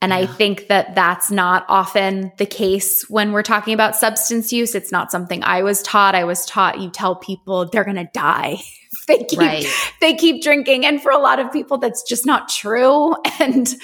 [0.00, 4.76] And I think that that's not often the case when we're talking about substance use.
[4.76, 6.14] It's not something I was taught.
[6.14, 8.58] I was taught you tell people they're going to die
[8.92, 9.66] if they keep Right.
[10.00, 13.74] they keep drinking and for a lot of people that's just not true and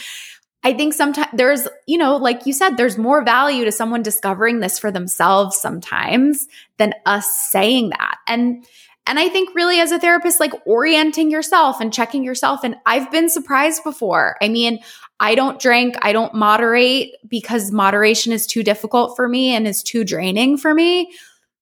[0.66, 4.61] I think sometimes there's, you know, like you said, there's more value to someone discovering
[4.61, 6.46] this for themselves sometimes
[6.79, 8.16] than us saying that.
[8.27, 8.64] And
[9.07, 12.61] and I think really as a therapist, like orienting yourself and checking yourself.
[12.65, 14.37] And I've been surprised before.
[14.40, 14.81] I mean,
[15.21, 19.83] I don't drink, I don't moderate because moderation is too difficult for me and is
[19.83, 21.13] too draining for me.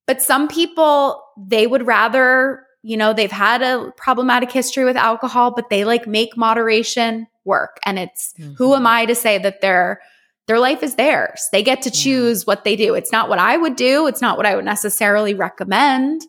[0.06, 5.50] But some people, they would rather, you know, they've had a problematic history with alcohol,
[5.50, 7.78] but they like make moderation work.
[7.84, 8.74] And it's who mm-hmm.
[8.74, 10.00] am I to say that they're
[10.48, 11.48] their life is theirs.
[11.52, 12.94] They get to choose what they do.
[12.94, 14.08] It's not what I would do.
[14.08, 16.22] It's not what I would necessarily recommend,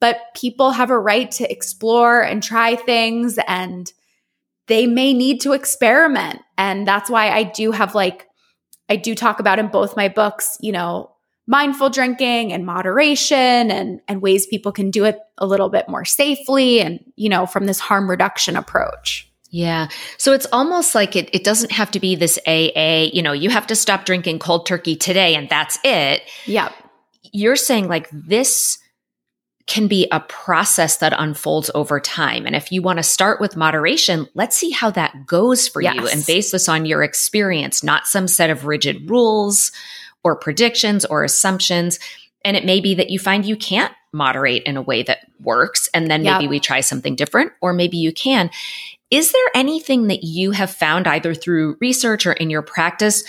[0.00, 3.92] but people have a right to explore and try things and
[4.66, 6.40] they may need to experiment.
[6.56, 8.26] And that's why I do have like,
[8.88, 11.14] I do talk about in both my books, you know,
[11.46, 13.36] mindful drinking and moderation
[13.70, 17.46] and, and ways people can do it a little bit more safely and, you know,
[17.46, 19.28] from this harm reduction approach.
[19.50, 19.88] Yeah.
[20.18, 23.48] So it's almost like it, it doesn't have to be this AA, you know, you
[23.48, 26.22] have to stop drinking cold turkey today and that's it.
[26.44, 26.74] Yep.
[27.32, 28.78] You're saying like this
[29.68, 32.46] can be a process that unfolds over time.
[32.46, 35.94] And if you want to start with moderation, let's see how that goes for yes.
[35.94, 39.70] you and base this on your experience, not some set of rigid rules
[40.24, 41.98] or predictions or assumptions.
[42.44, 45.90] And it may be that you find you can't moderate in a way that works.
[45.92, 46.50] And then maybe yep.
[46.50, 48.50] we try something different, or maybe you can.
[49.10, 53.22] Is there anything that you have found either through research or in your practice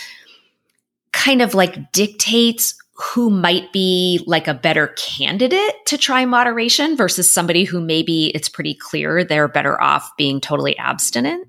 [1.12, 7.32] kind of like dictates who might be like a better candidate to try moderation versus
[7.32, 11.48] somebody who maybe it's pretty clear they're better off being totally abstinent?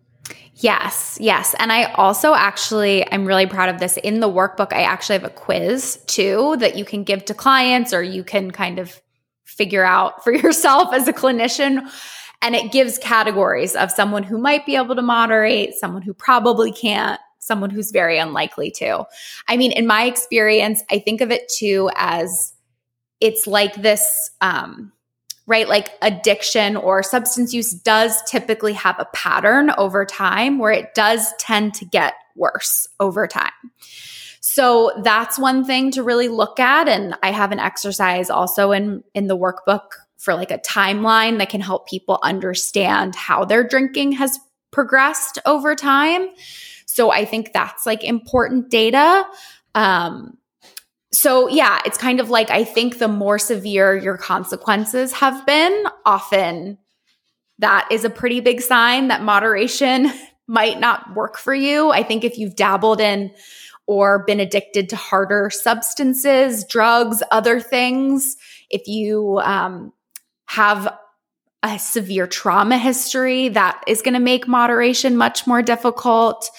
[0.55, 1.55] Yes, yes.
[1.57, 3.97] And I also actually, I'm really proud of this.
[3.97, 7.93] In the workbook, I actually have a quiz too that you can give to clients
[7.93, 9.01] or you can kind of
[9.45, 11.89] figure out for yourself as a clinician
[12.41, 16.71] and it gives categories of someone who might be able to moderate, someone who probably
[16.71, 19.03] can't, someone who's very unlikely to.
[19.47, 22.53] I mean, in my experience, I think of it too as
[23.19, 24.91] it's like this, um,
[25.47, 25.67] right?
[25.67, 31.33] Like addiction or substance use does typically have a pattern over time where it does
[31.39, 33.51] tend to get worse over time.
[34.39, 36.87] So that's one thing to really look at.
[36.87, 41.49] And I have an exercise also in, in the workbook for like a timeline that
[41.49, 44.39] can help people understand how their drinking has
[44.71, 46.27] progressed over time.
[46.91, 49.25] So I think that's like important data.
[49.75, 50.37] Um,
[51.13, 55.85] so yeah, it's kind of like I think the more severe your consequences have been,
[56.05, 56.77] often
[57.59, 60.11] that is a pretty big sign that moderation
[60.47, 61.91] might not work for you.
[61.91, 63.31] I think if you've dabbled in
[63.87, 68.35] or been addicted to harder substances, drugs, other things,
[68.69, 69.93] if you um,
[70.45, 70.93] have
[71.63, 76.49] a severe trauma history that is going to make moderation much more difficult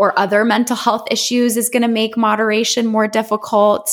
[0.00, 3.90] or other mental health issues is going to make moderation more difficult.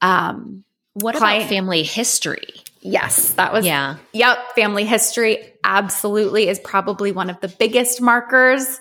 [0.00, 0.64] Um,
[0.94, 2.48] what client, about family history?
[2.80, 3.96] Yes that was yeah.
[4.12, 8.78] yep family history absolutely is probably one of the biggest markers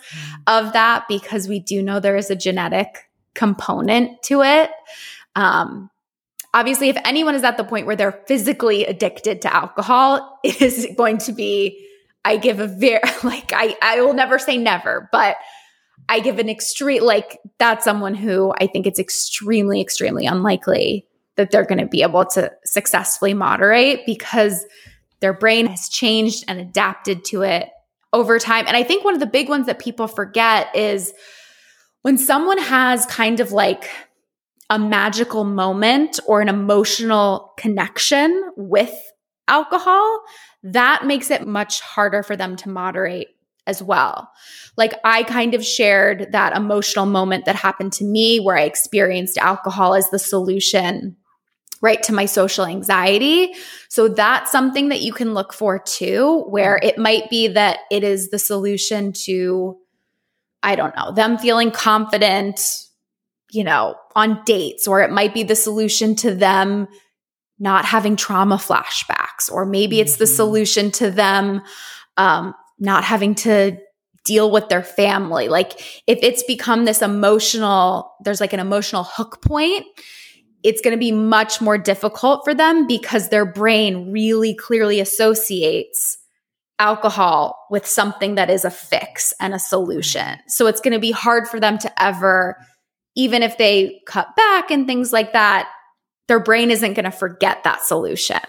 [0.48, 4.72] of that because we do know there is a genetic component to it.
[5.36, 5.90] Um,
[6.54, 10.88] obviously, if anyone is at the point where they're physically addicted to alcohol, it is
[10.96, 11.88] going to be,
[12.24, 15.36] I give a very, like, I, I will never say never, but
[16.10, 21.52] I give an extreme, like, that's someone who I think it's extremely, extremely unlikely that
[21.52, 24.66] they're going to be able to successfully moderate because
[25.20, 27.70] their brain has changed and adapted to it
[28.12, 28.66] over time.
[28.68, 31.14] And I think one of the big ones that people forget is
[32.04, 33.90] when someone has kind of like
[34.70, 38.94] a magical moment or an emotional connection with
[39.48, 40.22] alcohol,
[40.64, 43.33] that makes it much harder for them to moderate
[43.66, 44.30] as well.
[44.78, 49.38] Like I kind of shared that emotional moment that happened to me where I experienced
[49.38, 51.16] alcohol as the solution
[51.82, 53.54] right to my social anxiety.
[53.90, 58.04] So that's something that you can look for too where it might be that it
[58.04, 59.78] is the solution to
[60.66, 62.62] I don't know, them feeling confident
[63.54, 66.88] you know, on dates, or it might be the solution to them
[67.60, 70.36] not having trauma flashbacks, or maybe it's the mm-hmm.
[70.36, 71.62] solution to them
[72.18, 73.78] um, not having to
[74.26, 75.48] deal with their family.
[75.48, 79.86] Like if it's become this emotional, there's like an emotional hook point,
[80.64, 86.18] it's going to be much more difficult for them because their brain really clearly associates
[86.80, 90.38] alcohol with something that is a fix and a solution.
[90.48, 92.58] So it's going to be hard for them to ever
[93.16, 95.70] even if they cut back and things like that,
[96.28, 98.40] their brain isn't going to forget that solution.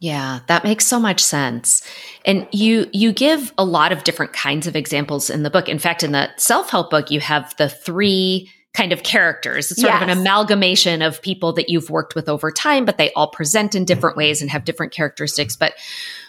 [0.00, 1.82] Yeah, that makes so much sense.
[2.24, 5.68] And you you give a lot of different kinds of examples in the book.
[5.68, 9.72] In fact, in the self-help book, you have the three kind of characters.
[9.72, 10.02] It's sort yes.
[10.02, 13.74] of an amalgamation of people that you've worked with over time, but they all present
[13.74, 15.56] in different ways and have different characteristics.
[15.56, 15.74] But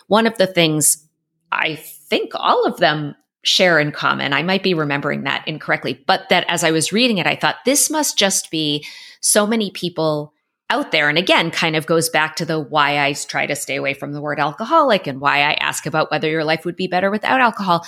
[0.08, 1.06] one of the things
[1.52, 4.34] I think all of them share in common.
[4.34, 7.56] I might be remembering that incorrectly, but that as I was reading it, I thought
[7.66, 8.86] this must just be
[9.22, 10.34] so many people
[10.70, 11.10] out there.
[11.10, 14.14] And again, kind of goes back to the why I try to stay away from
[14.14, 17.42] the word alcoholic and why I ask about whether your life would be better without
[17.42, 17.86] alcohol.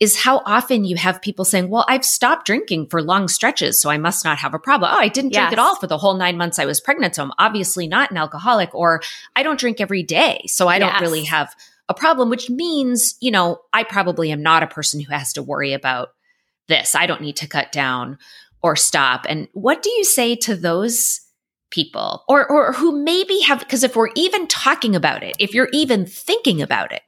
[0.00, 3.88] is how often you have people saying, Well, I've stopped drinking for long stretches, so
[3.90, 4.90] I must not have a problem.
[4.92, 5.52] Oh, I didn't drink Yes.
[5.52, 8.16] at all for the whole nine months I was pregnant, so I'm obviously not an
[8.16, 9.00] alcoholic, or
[9.36, 11.54] I don't drink every day, so I don't really have
[11.88, 15.42] a problem, which means, you know, I probably am not a person who has to
[15.44, 16.08] worry about
[16.66, 16.94] this.
[16.96, 18.18] I don't need to cut down
[18.62, 19.26] or stop.
[19.28, 21.20] And what do you say to those
[21.74, 25.68] people or or who maybe have because if we're even talking about it, if you're
[25.72, 27.02] even thinking about it,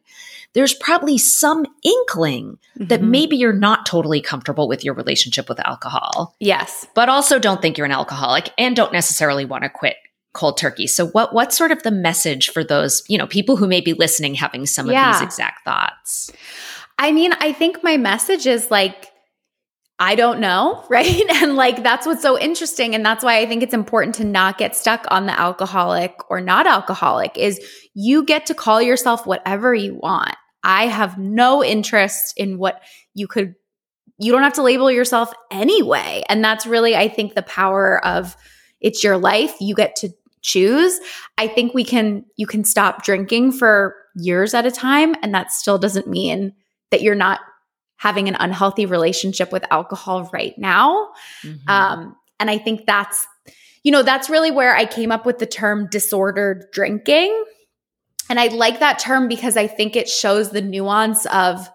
[0.54, 3.08] there's probably some inkling that Mhm.
[3.08, 6.86] maybe you're not totally comfortable with your relationship with alcohol, yes.
[6.94, 9.96] but also don't think you're an alcoholic and don't necessarily want to quit
[10.32, 10.86] cold turkey.
[10.86, 13.92] So what what's sort of the message for those, you know, people who may be
[13.92, 16.30] listening having some of these exact thoughts?
[16.98, 19.12] I mean, I think my message is like,
[19.98, 21.24] I don't know, right?
[21.42, 22.94] And like, that's what's so interesting.
[22.94, 26.40] And that's why I think it's important to not get stuck on the alcoholic or
[26.40, 27.60] not alcoholic is
[27.94, 30.34] you get to call yourself whatever you want.
[30.62, 32.82] I have no interest in what
[33.14, 33.54] you could,
[34.18, 36.24] you don't have to label yourself anyway.
[36.28, 38.36] And that's really, I think, the power of
[38.80, 39.54] it's your life.
[39.60, 40.10] You get to
[40.42, 40.98] choose.
[41.38, 45.14] I think we can, you can stop drinking for years at a time.
[45.22, 46.54] And that still doesn't mean
[46.90, 47.40] that you're not
[47.96, 51.08] having an unhealthy relationship with alcohol right now.
[51.42, 51.68] Mhm.
[51.68, 53.26] Um, and I think that's,
[53.82, 57.44] you know, that's really where I came up with the term disordered drinking.
[58.28, 61.70] And I like that term because I think it shows the nuance of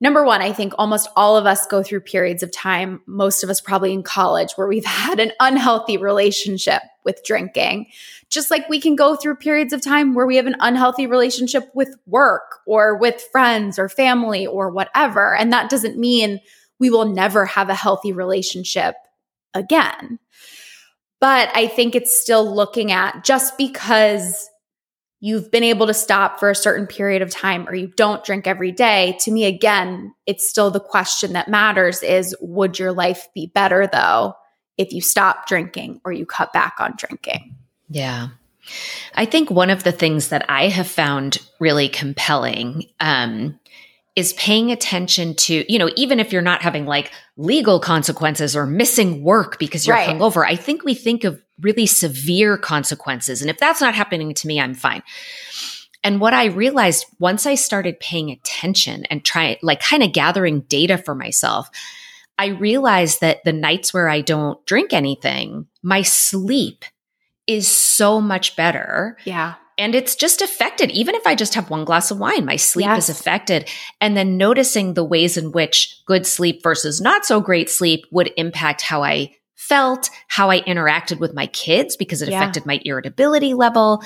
[0.00, 3.50] number one, I think almost all of us go through periods of time, most of
[3.50, 7.86] us probably in college, where we've had an unhealthy relationship with drinking.
[8.30, 11.70] Just like we can go through periods of time where we have an unhealthy relationship
[11.74, 15.34] with work or with friends or family or whatever.
[15.34, 16.40] And that doesn't mean
[16.78, 18.96] we will never have a healthy relationship
[19.52, 20.18] again.
[21.20, 24.50] But I think it's still looking at just because
[25.24, 28.46] you've been able to stop for a certain period of time or you don't drink
[28.46, 33.26] every day, to me, again, it's still the question that matters is would your life
[33.34, 34.34] be better though
[34.76, 37.56] if you stop drinking or you cut back on drinking?
[37.88, 38.28] Yeah.
[39.14, 43.58] I think one of the things that I have found really compelling um,
[44.16, 48.64] is paying attention to, you know, even if you're not having like legal consequences or
[48.64, 50.08] missing work because you're Right.
[50.08, 53.40] hungover, I think we think of really severe consequences.
[53.40, 55.02] And if that's not happening to me, I'm fine.
[56.04, 60.60] And what I realized once I started paying attention and try like kind of gathering
[60.60, 61.68] data for myself,
[62.38, 66.84] I realized that the nights where I don't drink anything, my sleep
[67.46, 69.16] is so much better.
[69.24, 69.54] Yeah.
[69.76, 70.90] And it's just affected.
[70.92, 73.08] Even if I just have one glass of wine, my sleep Yes.
[73.08, 73.68] is affected.
[74.00, 78.30] And then noticing the ways in which good sleep versus not so great sleep would
[78.36, 82.38] impact how I felt, how I interacted with my kids because it Yeah.
[82.38, 84.02] affected my irritability level.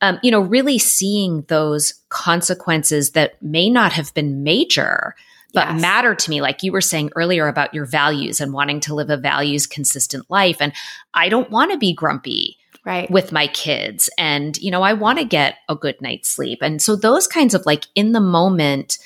[0.00, 5.14] Um, you know, really seeing those consequences that may not have been major,
[5.54, 5.80] but Yes.
[5.80, 9.08] matter to me, like you were saying earlier about your values and wanting to live
[9.08, 10.56] a values consistent life.
[10.60, 10.72] And
[11.14, 13.10] I don't want to be grumpy Right.
[13.10, 16.80] with my kids and you know i want to get a good night's sleep and
[16.80, 18.98] so those kinds of like in the moment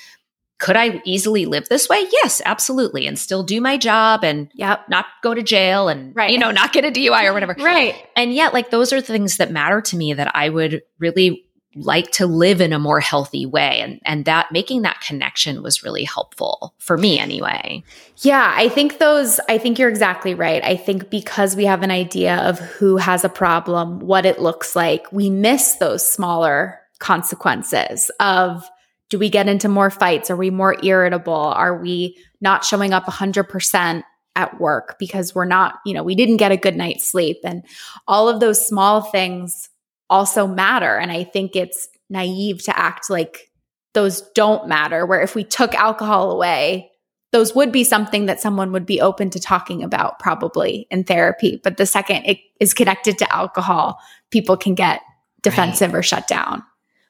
[0.59, 4.87] could i easily live this way yes absolutely and still do my job and Yep.
[4.89, 6.29] not go to jail and Right.
[6.29, 7.95] you know not get a dui or whatever Right.
[8.15, 11.45] and yet like those are things that matter to me that i would really
[11.75, 15.83] like to live in a more healthy way and and that making that connection was
[15.83, 17.81] really helpful for me anyway
[18.21, 20.63] Yeah, I think those, I think you're exactly right.
[20.63, 24.75] I think because we have an idea of who has a problem, what it looks
[24.75, 28.69] like, we miss those smaller consequences of
[29.09, 30.29] do we get into more fights?
[30.29, 31.33] Are we more irritable?
[31.33, 34.03] Are we not showing up 100%
[34.35, 37.39] at work because we're not, you know, we didn't get a good night's sleep?
[37.43, 37.65] And
[38.07, 39.67] all of those small things
[40.11, 40.97] also matter.
[40.97, 43.49] And I think it's naive to act like
[43.93, 46.91] those don't matter, where if we took alcohol away,
[47.31, 51.59] those would be something that someone would be open to talking about probably in therapy.
[51.63, 53.99] But the second it is connected to alcohol,
[54.29, 55.01] people can get
[55.41, 56.63] defensive or shut down.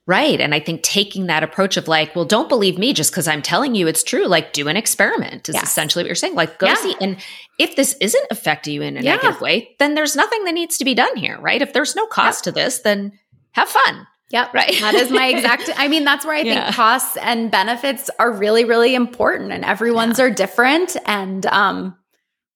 [0.08, 0.42] Right.
[0.42, 3.42] And I think taking that approach of like, well, don't believe me just because I'm
[3.42, 4.26] telling you it's true.
[4.26, 5.64] Like, do an experiment is Yes.
[5.64, 6.34] essentially what you're saying.
[6.36, 6.76] Like, go Yeah.
[6.76, 6.96] see.
[7.00, 7.18] And
[7.62, 9.16] if this isn't affecting you in a Yeah.
[9.16, 11.62] negative way, then there's nothing that needs to be done here, right?
[11.62, 13.12] If there's no cost to this, then
[13.52, 14.08] have fun.
[14.32, 14.54] Yep.
[14.54, 14.78] Right.
[14.80, 16.72] That is my exact I mean, that's where I think Yeah.
[16.72, 20.96] costs and benefits are really, really important and everyone's are different.
[21.06, 21.98] And um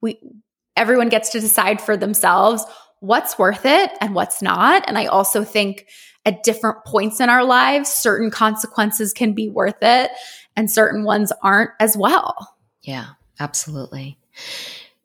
[0.02, 0.20] we
[0.78, 2.64] everyone gets to decide for themselves
[3.02, 4.84] what's worth it and what's not.
[4.88, 5.86] And I also think
[6.26, 10.12] at different points in our lives, certain consequences can be worth it
[10.56, 12.56] and certain ones aren't as well.
[12.82, 13.06] Yeah,
[13.40, 14.18] absolutely.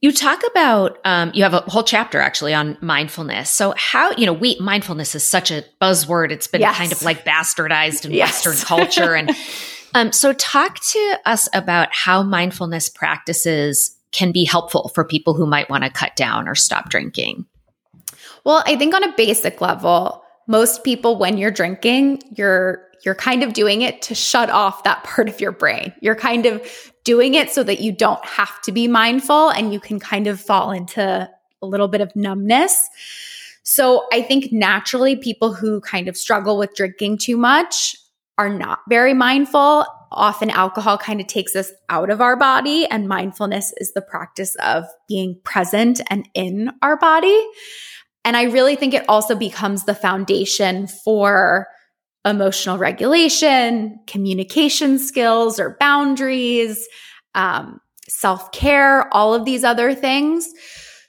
[0.03, 3.51] You talk about um, you have a whole chapter actually on mindfulness.
[3.51, 6.31] So how you know we mindfulness is such a buzzword.
[6.31, 6.77] It's been Yes.
[6.79, 8.45] kind of like bastardized in Yes.
[8.47, 9.31] Western culture, and
[9.93, 15.47] Um, so, talk to us about how mindfulness practices can be helpful for people who
[15.47, 17.45] might want to cut down or stop drinking.
[18.45, 23.43] Well, I think on a basic level, most people, when you're drinking, you're you're kind
[23.43, 25.93] of doing it to shut off that part of your brain.
[26.01, 29.81] You're kind of doing it so that you don't have to be mindful and you
[29.81, 31.29] can kind of fall into
[31.61, 32.89] a little bit of numbness.
[33.65, 37.97] So I think naturally people who kind of struggle with drinking too much
[38.39, 39.85] are not very mindful.
[40.13, 44.55] Often alcohol kind of takes us out of our body and mindfulness is the practice
[44.63, 47.45] of being present and in our body.
[48.25, 51.67] And I really think it also becomes the foundation for
[52.25, 56.87] emotional regulation, communication skills or boundaries,
[57.35, 60.49] um, self care, all of these other things.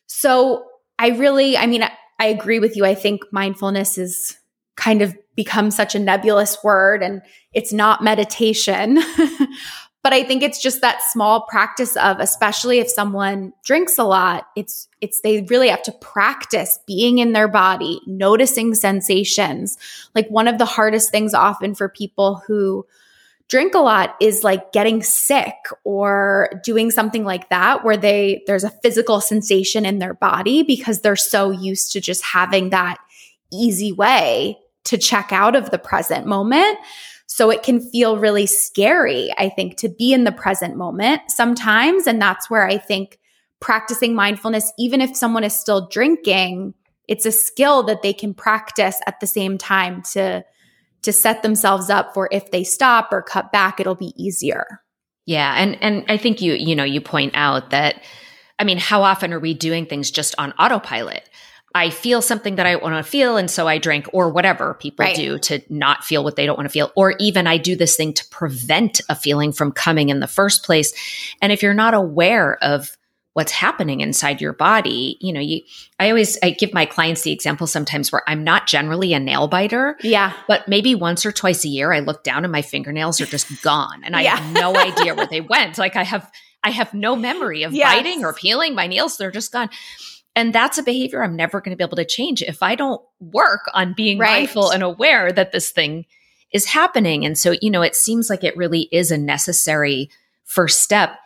[0.08, 0.66] So
[1.00, 2.86] I really, I mean, I, I agree with you.
[2.86, 4.38] I think mindfulness is
[4.78, 7.22] kind of become such a nebulous word and
[7.54, 9.00] it's not meditation.
[10.04, 14.48] but I think it's just that small practice of especially if someone drinks a lot,
[14.56, 19.78] it's it's they really have to practice being in their body, noticing sensations.
[20.16, 22.86] Like one of the hardest things often for people who
[23.48, 28.64] drink a lot is like getting sick or doing something like that where they there's
[28.64, 32.98] a physical sensation in their body because they're so used to just having that
[33.52, 36.78] easy way to check out of the present moment.
[37.34, 42.06] So it can feel really scary, I think, to be in the present moment sometimes.
[42.06, 43.20] And that's where I think
[43.62, 46.74] practicing mindfulness, even if someone is still drinking,
[47.08, 50.44] it's a skill that they can practice at the same time to
[51.04, 54.82] to set themselves up for if they stop or cut back, it'll be easier.
[55.26, 58.04] Yeah, and and I think you you know you point out that
[58.60, 61.30] I mean, how often are we doing things just on autopilot?
[61.74, 63.38] I feel something that I want to feel.
[63.38, 65.16] And so I drink or whatever people right.
[65.16, 66.92] do to not feel what they don't want to feel.
[66.96, 70.64] Or even I do this thing to prevent a feeling from coming in the first
[70.64, 70.94] place.
[71.42, 72.98] And if you're not aware of
[73.34, 75.62] what's happening inside your body, you know, you,
[75.98, 79.48] I always, I give my clients the example sometimes where I'm not generally a nail
[79.48, 79.98] biter.
[80.02, 80.34] Yeah.
[80.50, 83.62] But maybe once or twice a year, I look down and my fingernails are just
[83.62, 84.36] gone and I yeah.
[84.36, 85.78] have no idea where they went.
[85.78, 86.30] Like I have,
[86.64, 87.94] I have no memory of yes.
[87.94, 89.18] biting or peeling my nails.
[89.18, 89.70] They're just gone.
[90.36, 93.02] And that's a behavior I'm never going to be able to change if I don't
[93.20, 94.32] work on being right.
[94.32, 96.06] mindful and aware that this thing
[96.52, 97.26] is happening.
[97.26, 100.10] And so, you know, it seems like it really is a necessary
[100.46, 101.18] first step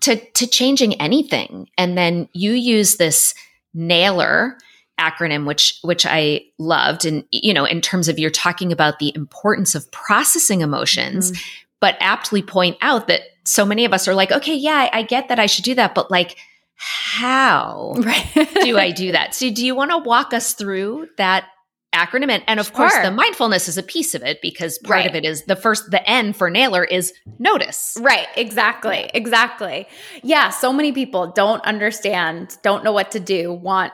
[0.00, 1.68] to to changing anything.
[1.78, 3.34] And then you use this
[3.74, 4.58] nailer
[5.00, 9.10] acronym which which I loved and you know in terms of you're talking about the
[9.14, 11.42] importance of processing emotions mm-hmm.
[11.80, 15.02] but aptly point out that so many of us are like okay yeah I, I
[15.02, 16.36] get that I should do that but like
[16.82, 18.48] how right.
[18.62, 19.34] do I do that?
[19.34, 21.44] So, do you want to walk us through that
[21.94, 22.30] acronym?
[22.30, 22.76] And, and of sure.
[22.76, 25.08] course, the mindfulness is a piece of it because part right.
[25.08, 27.96] of it is the first, the N for nailer is notice.
[28.00, 28.26] Right.
[28.36, 29.10] Exactly.
[29.14, 29.86] Exactly.
[30.24, 30.50] Yeah.
[30.50, 33.92] So many people don't understand, don't know what to do, want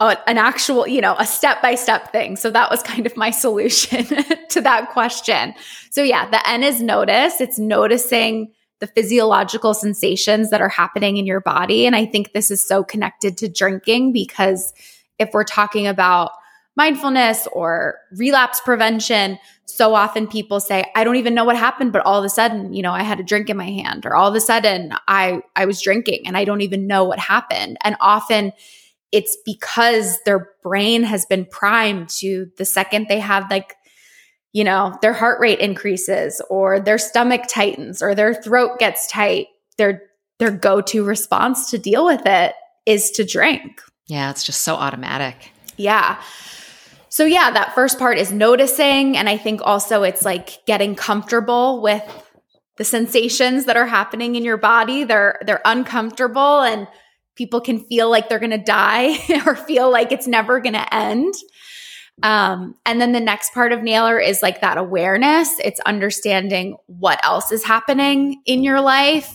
[0.00, 2.36] an actual, you know, a step by step thing.
[2.36, 4.04] So that was kind of my solution
[4.50, 5.54] to that question.
[5.90, 7.40] So, yeah, the N is notice.
[7.40, 11.86] It's noticing the physiological sensations that are happening in your body.
[11.86, 14.72] And I think this is so connected to drinking because
[15.18, 16.32] if we're talking about
[16.76, 22.06] mindfulness or relapse prevention, so often people say, I don't even know what happened, but
[22.06, 24.28] all of a sudden, you know, I had a drink in my hand or all
[24.28, 27.78] of a sudden I, I was drinking and I don't even know what happened.
[27.82, 28.52] And often
[29.10, 33.74] it's because their brain has been primed to the second they have like
[34.52, 39.48] you know, their heart rate increases or their stomach tightens or their throat gets tight,
[39.76, 40.02] their
[40.38, 42.54] their go-to response to deal with it
[42.86, 43.82] is to drink.
[44.06, 45.50] Yeah, it's just so automatic.
[45.76, 46.20] Yeah.
[47.08, 51.82] So yeah, that first part is noticing and I think also it's like getting comfortable
[51.82, 52.02] with
[52.76, 55.04] the sensations that are happening in your body.
[55.04, 56.86] They're they're uncomfortable and
[57.34, 60.94] people can feel like they're going to die or feel like it's never going to
[60.94, 61.34] end.
[62.22, 65.58] Um, and then the next part of Nailer is like that awareness.
[65.60, 69.34] It's understanding what else is happening in your life.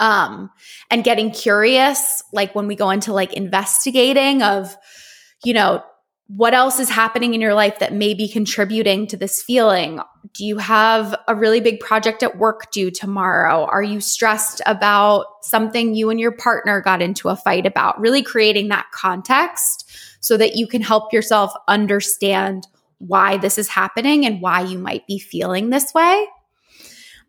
[0.00, 0.50] Um,
[0.90, 4.76] and getting curious, like when we go into like investigating of,
[5.44, 5.82] you know,
[6.28, 9.98] what else is happening in your life that may be contributing to this feeling?
[10.34, 13.64] Do you have a really big project at work due tomorrow?
[13.64, 17.98] Are you stressed about something you and your partner got into a fight about?
[17.98, 22.66] Really creating that context so that you can help yourself understand
[22.98, 26.26] why this is happening and why you might be feeling this way.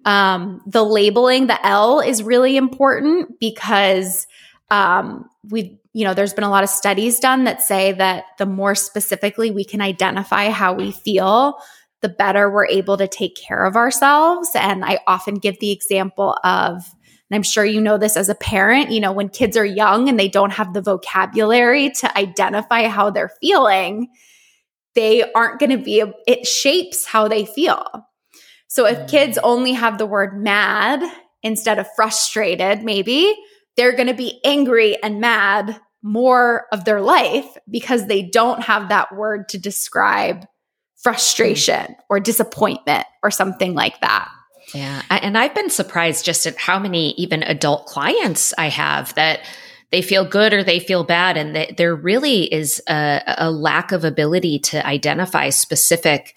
[0.03, 4.27] Um, the labeling, the L is really important because
[4.69, 8.45] um, we, you know, there's been a lot of studies done that say that the
[8.45, 11.57] more specifically we can identify how we feel,
[12.01, 14.49] the better we're able to take care of ourselves.
[14.55, 16.85] And I often give the example of,
[17.29, 20.07] and I'm sure you know this as a parent, you know, when kids are young
[20.07, 24.07] and they don't have the vocabulary to identify how they're feeling,
[24.95, 27.85] they aren't going to be, it shapes how they feel.
[28.69, 29.41] So if kids mm.
[29.43, 31.03] only have the word mad
[31.43, 33.35] instead of frustrated, maybe
[33.75, 38.89] they're going to be angry and mad more of their life because they don't have
[38.89, 40.45] that word to describe
[40.97, 44.29] frustration or disappointment or something like that.
[44.73, 45.01] Yeah.
[45.09, 49.41] And I've been surprised just at how many even adult clients I have that
[49.91, 51.37] they feel good or they feel bad.
[51.37, 56.35] And that there really is a, a lack of ability to identify specific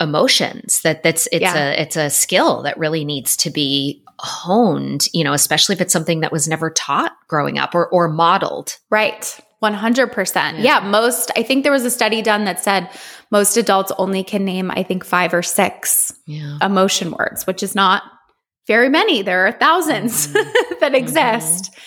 [0.00, 1.56] emotions that that's it's yeah.
[1.56, 5.92] a it's a skill that really needs to be honed you know especially if it's
[5.92, 10.52] something that was never taught growing up or or modeled right 100% yeah.
[10.58, 12.90] yeah most i think there was a study done that said
[13.30, 16.58] most adults only can name i think 5 or 6 yeah.
[16.62, 18.02] emotion words which is not
[18.66, 20.74] very many there are 1000s mm-hmm.
[20.80, 21.80] that exist mm-hmm.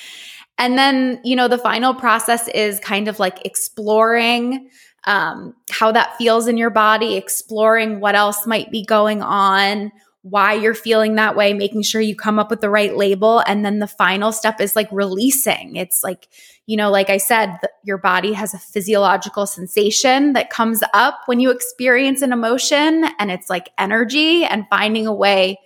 [0.57, 4.69] and then you know the final process is kind of like exploring
[5.05, 9.91] um, how that feels in your body, exploring what else might be going on,
[10.23, 13.39] why you're feeling that way, making sure you come up with the right label.
[13.45, 15.75] And then the final step is like releasing.
[15.75, 16.29] It's like,
[16.65, 21.41] you know, like I said, your body has a physiological sensation that comes up when
[21.41, 25.59] you experience an emotion, and it's like energy and finding a way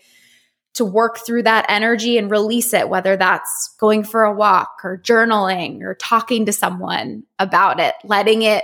[0.73, 4.97] to work through that energy and release it, whether that's going for a walk or
[4.97, 8.63] journaling or talking to someone about it, letting it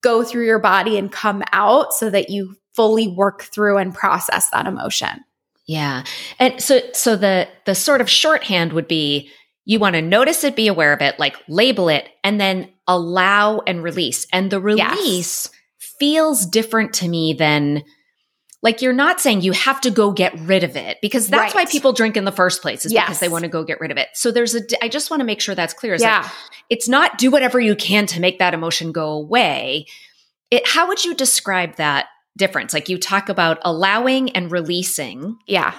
[0.00, 4.50] go through your body and come out so that you fully work through and process
[4.50, 5.24] that emotion.
[5.68, 6.02] Yeah.
[6.40, 9.30] And so so the the sort of shorthand would be
[9.66, 13.60] you want to notice it, be aware of it, like label it and then allow
[13.60, 14.26] and release.
[14.32, 14.80] And the release
[15.46, 15.50] yes.
[15.78, 17.84] feels different to me than
[18.62, 21.66] like you're not saying you have to go get rid of it because that's right.
[21.66, 23.06] why people drink in the first place is yes.
[23.06, 24.08] because they want to go get rid of it.
[24.14, 25.92] So there's a I just want to make sure that's clear.
[25.92, 26.22] It's yeah.
[26.22, 26.30] Like,
[26.70, 29.84] it's not do whatever you can to make that emotion go away.
[30.50, 32.06] It how would you describe that
[32.38, 32.72] difference?
[32.72, 35.38] Like you talk about allowing and releasing.
[35.46, 35.74] Yeah.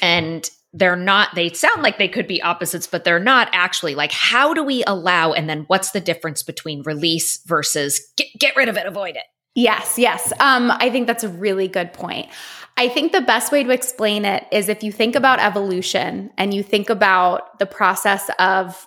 [0.00, 4.10] And they're not they sound like they could be opposites but they're not actually like
[4.10, 8.70] how do we allow and then what's the difference between release versus get, get rid
[8.70, 9.24] of it avoid it
[9.54, 10.32] Yes, yes.
[10.40, 12.28] Um, I think that's a really good point.
[12.76, 16.54] I think the best way to explain it is if you think about evolution and
[16.54, 18.86] you think about the process of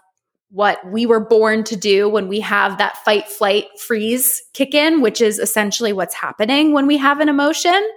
[0.50, 5.02] what we were born to do when we have that fight, flight, freeze kick in,
[5.02, 7.89] which is essentially what's happening when we have an emotion.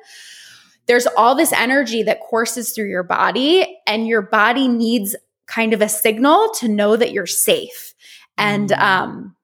[0.87, 5.15] There's all this energy that courses through your body, and your body needs
[5.47, 7.95] kind of a signal to know that you're safe.
[8.37, 8.79] And mm.
[8.79, 9.37] um,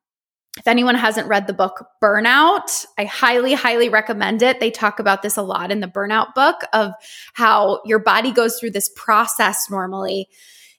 [0.59, 4.61] if anyone hasn't read the book Burnout, I highly, highly recommend it.
[4.61, 6.93] They talk about this a lot in the Burnout book of
[7.35, 10.29] how your body goes through this process normally.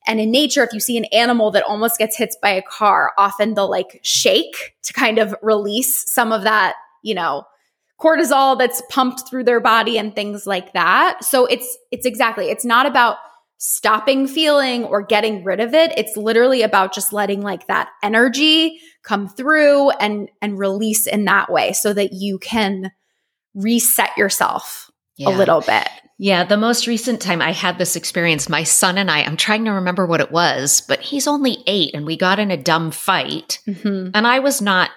[0.07, 3.11] And in nature, if you see an animal that almost gets hit by a car,
[3.17, 7.43] often they'll like shake to kind of release some of that, you know,
[7.99, 11.23] cortisol that's pumped through their body and things like that.
[11.23, 13.17] So it's, it's exactly, it's not about
[13.57, 15.93] stopping feeling or getting rid of it.
[15.97, 21.51] It's literally about just letting like that energy come through and and release in that
[21.51, 22.91] way so that you can
[23.53, 25.29] reset yourself yeah.
[25.29, 25.87] a little bit.
[26.18, 29.66] Yeah, the most recent time I had this experience, my son and I, I'm trying
[29.66, 32.91] to remember what it was, but he's only 8 and we got in a dumb
[32.91, 33.59] fight.
[33.68, 34.11] Mm-hmm.
[34.13, 34.91] And I was not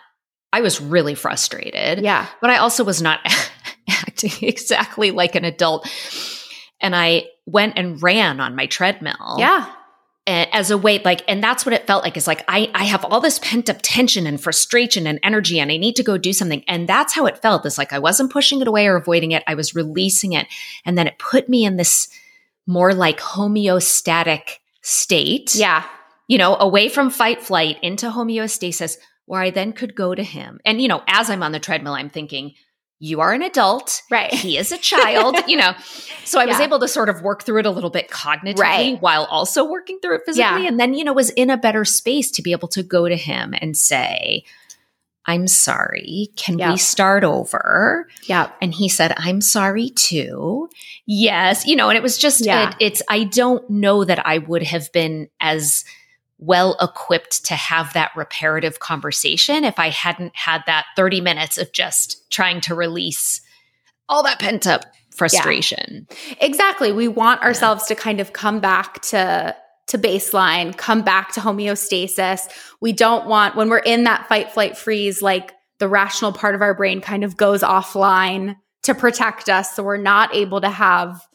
[0.51, 2.03] I was really frustrated.
[2.03, 2.27] Yeah.
[2.41, 3.21] But I also was not
[3.89, 5.87] acting exactly like an adult.
[6.81, 9.37] And I went and ran on my treadmill.
[9.39, 9.71] Yeah
[10.29, 13.05] as a way like and that's what it felt like is like i i have
[13.05, 16.33] all this pent up tension and frustration and energy and i need to go do
[16.33, 16.63] something.
[16.69, 17.65] And that's how it felt.
[17.65, 19.43] It's like i wasn't pushing it away or avoiding it.
[19.47, 20.47] I was releasing it.
[20.85, 22.09] And then it put me in this
[22.67, 25.55] more like homeostatic state.
[25.55, 25.85] Yeah.
[26.27, 30.61] You know away from fight flight into homeostasis where i then could go to him.
[30.65, 32.55] And you know as i'm on the treadmill i'm thinking
[33.01, 34.03] you are an adult.
[34.11, 34.33] Right.
[34.33, 35.73] He is a child, you know.
[36.25, 36.51] So I yeah.
[36.51, 39.01] was able to sort of work through it a little bit cognitively right.
[39.01, 40.65] while also working through it physically.
[40.65, 40.69] Yeah.
[40.69, 43.17] And then, you know, was in a better space to be able to go to
[43.17, 44.45] him and say,
[45.25, 46.29] I'm sorry.
[46.37, 48.09] Can we start over?
[48.25, 48.51] Yeah.
[48.61, 50.69] And he said, I'm sorry too.
[51.07, 51.67] Yes.
[51.67, 54.93] You know, and it was just, it, it's, I don't know that I would have
[54.93, 55.87] been as
[56.39, 61.73] well equipped to have that reparative conversation if I hadn't had that 30 minutes of
[61.73, 63.41] just trying to release
[64.09, 66.07] all that pent up frustration.
[66.11, 66.35] Yeah.
[66.41, 66.93] Exactly.
[66.93, 67.97] We want ourselves yeah.
[67.97, 69.55] to kind of come back to
[69.89, 72.43] to baseline, come back to homeostasis.
[72.81, 76.63] We don't want when we're in that fight flight freeze like the rational part of
[76.63, 79.75] our brain kind of goes offline to protect us.
[79.75, 81.27] So we're not able to have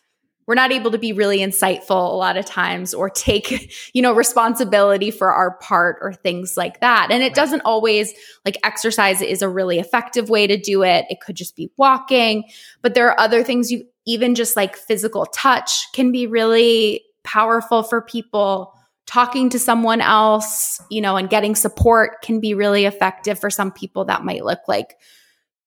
[0.46, 4.14] we're not able to be really insightful a lot of times or take you know
[4.14, 7.10] responsibility for our part or things like that.
[7.12, 7.36] And it right.
[7.36, 8.14] doesn't always
[8.46, 11.06] like exercise is a really effective way to do it.
[11.10, 12.46] It could just be walking.
[12.82, 17.84] But there are other things you even just like physical touch can be really powerful
[17.84, 18.74] for people.
[19.06, 23.72] Talking to someone else you know and getting support can be really effective for some
[23.72, 24.98] people that might look like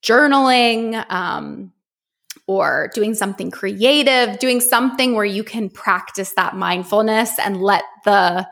[0.02, 1.72] journaling um,
[2.46, 8.46] or doing something creative, doing something where you can practice that mindfulness and let the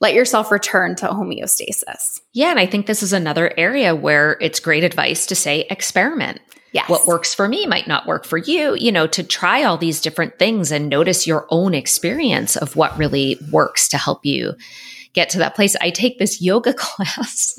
[0.00, 2.20] let yourself return to homeostasis.
[2.34, 6.40] Yeah, and I think this is another area where it's great advice to say experiment.
[6.72, 6.90] Yes.
[6.90, 10.02] What works for me might not work for you, you know, to try all these
[10.02, 14.54] different things and notice your own experience of what really works to help you
[15.16, 15.74] get to that place.
[15.80, 17.58] I take this yoga class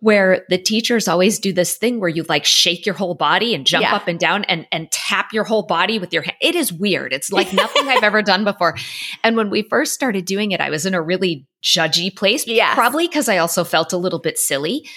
[0.00, 3.66] where the teachers always do this thing where you like shake your whole body and
[3.66, 3.94] jump yeah.
[3.94, 6.36] up and down and, and tap your whole body with your hand.
[6.40, 7.12] It is weird.
[7.12, 8.76] It's like nothing I've ever done before.
[9.22, 12.46] And when we first started doing it, I was in a really judgy place.
[12.46, 12.74] Yes.
[12.74, 14.88] Probably because I also felt a little bit silly.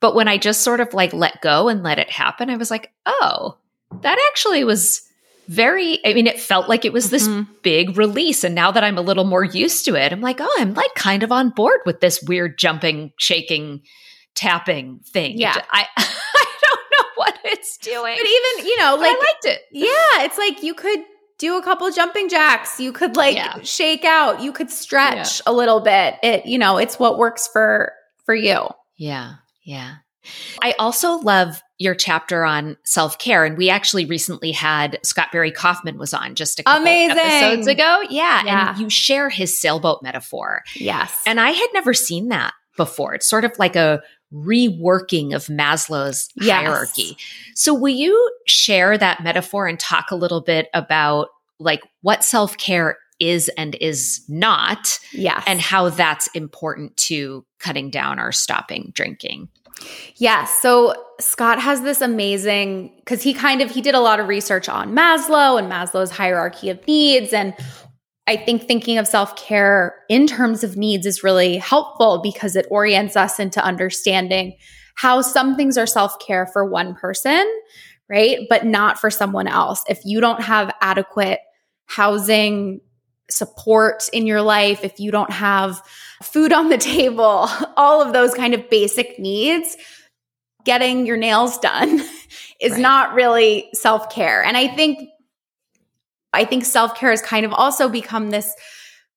[0.00, 2.70] But when I just sort of like let go and let it happen, I was
[2.70, 3.58] like, oh,
[4.02, 5.07] that actually was
[5.48, 7.50] very i mean it felt like it was this mm-hmm.
[7.62, 8.44] big release.
[8.44, 10.94] And now that i'm a little more used to it i'm like oh i'm like
[10.94, 13.82] kind of on board with this weird jumping shaking
[14.34, 15.38] tapping thing.
[15.38, 15.54] Yeah.
[15.70, 18.16] I i don't know what it's doing.
[18.16, 19.62] But even you know like i liked it.
[19.72, 21.00] Yeah it's like you could
[21.38, 22.80] do a couple jumping jacks.
[22.80, 23.58] You could like yeah.
[23.62, 24.42] shake out.
[24.42, 25.50] You could stretch yeah.
[25.50, 26.16] a little bit.
[26.22, 27.92] It you know it's what works for
[28.24, 28.68] for you.
[28.96, 29.34] Yeah
[29.68, 29.96] yeah.
[30.62, 33.44] I also love your chapter on self care.
[33.44, 37.18] And we actually recently had Scott Barry Kaufman was on just a couple Amazing.
[37.18, 38.02] episodes ago.
[38.10, 38.70] Yeah, yeah.
[38.70, 40.62] And you share his sailboat metaphor.
[40.74, 41.22] Yes.
[41.26, 43.14] And I had never seen that before.
[43.14, 44.02] It's sort of like a
[44.32, 46.66] reworking of Maslow's yes.
[46.66, 47.16] hierarchy.
[47.54, 52.58] So will you share that metaphor and talk a little bit about like what self
[52.58, 54.98] care is and is not?
[55.12, 59.48] yeah, And how that's important to cutting down or stopping drinking.
[60.16, 60.44] Yeah.
[60.44, 64.68] So Scott has this amazing because he kind of he did a lot of research
[64.68, 67.32] on Maslow and Maslow's hierarchy of needs.
[67.32, 67.54] And
[68.28, 73.16] I think thinking of self-care in terms of needs is really helpful because it orients
[73.16, 74.56] us into understanding
[74.94, 77.44] how some things are self-care for one person,
[78.08, 78.46] right?
[78.48, 79.82] But not for someone else.
[79.88, 81.40] If you don't have adequate
[81.86, 82.80] housing,
[83.30, 85.82] support in your life, if you don't have
[86.22, 89.76] food on the table, all of those kind of basic needs,
[90.64, 92.00] getting your nails done
[92.60, 92.80] is right.
[92.80, 94.42] not really self-care.
[94.42, 95.08] And I think
[96.32, 98.54] I think self-care has kind of also become this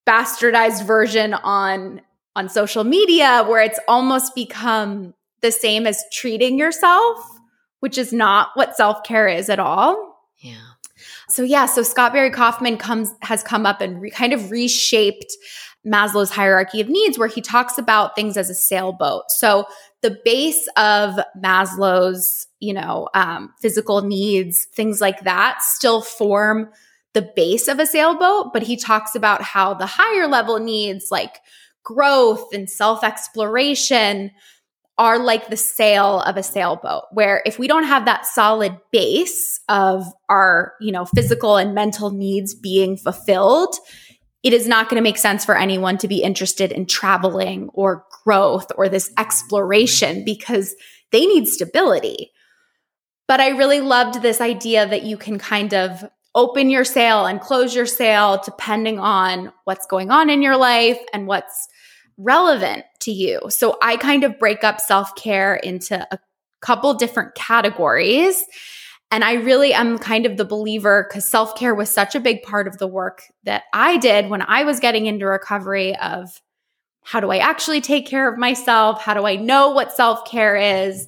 [0.07, 2.01] bastardized version on
[2.35, 7.17] on social media where it's almost become the same as treating yourself,
[7.81, 10.17] which is not what self-care is at all.
[10.37, 10.55] Yeah.
[11.27, 15.35] So yeah, so Scott Barry Kaufman comes has come up and re, kind of reshaped
[15.85, 19.23] Maslow's hierarchy of needs where he talks about things as a sailboat.
[19.29, 19.65] So
[20.01, 26.69] the base of Maslow's, you know, um, physical needs, things like that still form
[27.13, 31.39] the base of a sailboat, but he talks about how the higher level needs like
[31.83, 34.31] growth and self exploration
[34.97, 39.59] are like the sail of a sailboat where if we don't have that solid base
[39.67, 43.73] of our you know physical and mental needs being fulfilled
[44.43, 48.05] it is not going to make sense for anyone to be interested in traveling or
[48.23, 50.75] growth or this exploration because
[51.11, 52.31] they need stability
[53.27, 57.41] but i really loved this idea that you can kind of open your sail and
[57.41, 61.67] close your sail depending on what's going on in your life and what's
[62.17, 63.41] relevant to you.
[63.49, 66.19] So I kind of break up self care into a
[66.61, 68.43] couple different categories.
[69.11, 72.43] And I really am kind of the believer because self care was such a big
[72.43, 76.41] part of the work that I did when I was getting into recovery of
[77.03, 79.01] how do I actually take care of myself?
[79.01, 81.07] How do I know what self care is?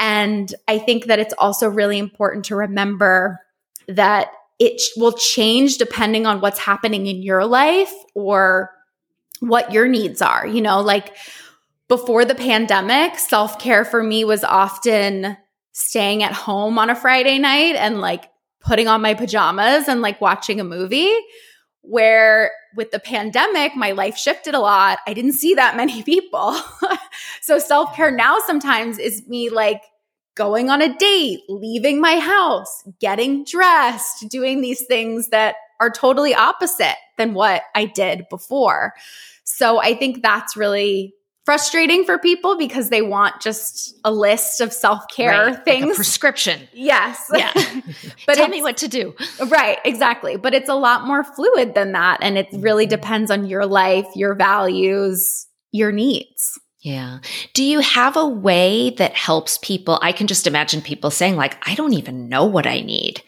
[0.00, 3.40] And I think that it's also really important to remember
[3.86, 8.70] that it will change depending on what's happening in your life or
[9.40, 10.46] what your needs are.
[10.46, 11.14] You know, like
[11.86, 15.36] before the pandemic, self care for me was often
[15.78, 20.20] staying at home on a Friday night and like putting on my pajamas and like
[20.20, 21.14] watching a movie.
[21.82, 24.98] Where with the pandemic, my life shifted a lot.
[25.06, 26.58] I didn't see that many people.
[27.40, 29.82] so self care now sometimes is me like
[30.34, 36.34] going on a date, leaving my house, getting dressed, doing these things that are totally
[36.34, 38.92] opposite than what I did before.
[39.44, 41.14] So I think that's really
[41.48, 45.84] frustrating for people because they want just a list of self-care Right, things.
[45.86, 46.68] like a prescription.
[46.74, 47.18] yes.
[47.34, 47.52] Yeah.
[48.26, 49.14] but Tell me what to do.
[49.46, 50.36] Right, exactly.
[50.36, 52.18] But it's a lot more fluid than that.
[52.20, 52.90] And it really Mm-hmm.
[53.00, 56.58] depends on your life, your values, your needs.
[56.80, 57.20] Yeah.
[57.54, 59.98] Do you have a way that helps people?
[60.02, 63.22] I can just imagine people saying like, I don't even know what I need.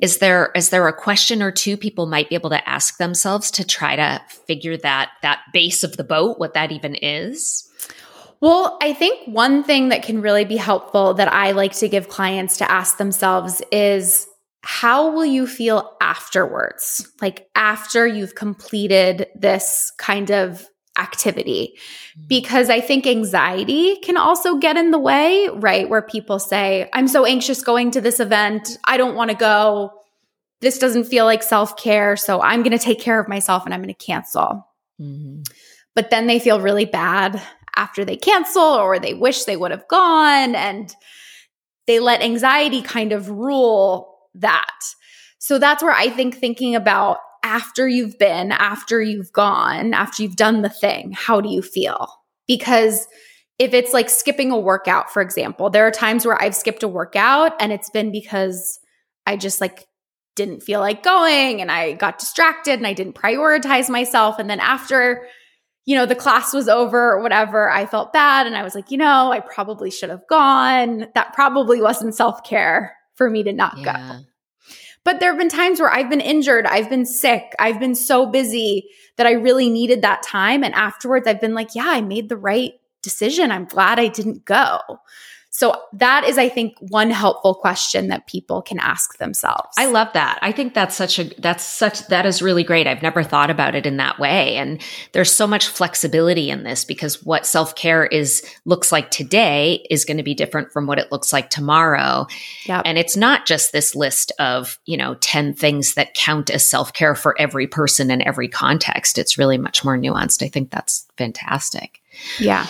[0.00, 3.50] Is there is there a question or two people might be able to ask themselves
[3.52, 7.68] to try to figure that that base of the boat, what that even is?
[8.40, 12.08] Well, I think one thing that can really be helpful that I like to give
[12.08, 14.26] clients to ask themselves is
[14.62, 17.06] how will you feel afterwards?
[17.20, 20.66] Like after you've completed this kind of
[20.98, 21.76] activity.
[22.26, 25.88] Because I think anxiety can also get in the way, right?
[25.88, 28.78] Where people say, I'm so anxious going to this event.
[28.84, 29.92] I don't want to go.
[30.60, 32.16] This doesn't feel like self care.
[32.16, 34.66] So I'm going to take care of myself and I'm going to cancel.
[35.00, 35.42] Mm-hmm.
[35.94, 37.40] But then they feel really bad
[37.76, 40.94] after they cancel or they wish they would have gone and
[41.86, 44.80] they let anxiety kind of rule that.
[45.38, 50.34] So that's where I think thinking about after you've been, after you've gone, after you've
[50.34, 52.08] done the thing, how do you feel?
[52.48, 53.06] Because
[53.58, 56.88] if it's like skipping a workout, for example, there are times where I've skipped a
[56.88, 58.80] workout and it's been because
[59.26, 59.86] I just like
[60.34, 64.38] didn't feel like going and I got distracted and I didn't prioritize myself.
[64.38, 65.28] And then after,
[65.84, 68.90] you know, the class was over or whatever, I felt bad and I was like,
[68.90, 71.08] you know, I probably should have gone.
[71.14, 74.24] That probably wasn't self care for me to not go.
[75.04, 78.26] But there have been times where I've been injured, I've been sick, I've been so
[78.26, 80.64] busy that I really needed that time.
[80.64, 83.52] And afterwards, I've been like, yeah, I made the right decision.
[83.52, 84.80] I'm glad I didn't go.
[85.56, 89.72] So that is, I think, one helpful question that people can ask themselves.
[89.78, 90.40] I love that.
[90.42, 92.88] I think that's such a that's such that is really great.
[92.88, 94.82] I've never thought about it in that way and
[95.12, 100.16] there's so much flexibility in this because what self-care is looks like today is going
[100.16, 102.26] to be different from what it looks like tomorrow.
[102.66, 102.82] Yep.
[102.84, 107.14] And it's not just this list of, you know, 10 things that count as self-care
[107.14, 109.18] for every person in every context.
[109.18, 110.42] It's really much more nuanced.
[110.42, 112.02] I think that's fantastic.
[112.40, 112.66] yeah.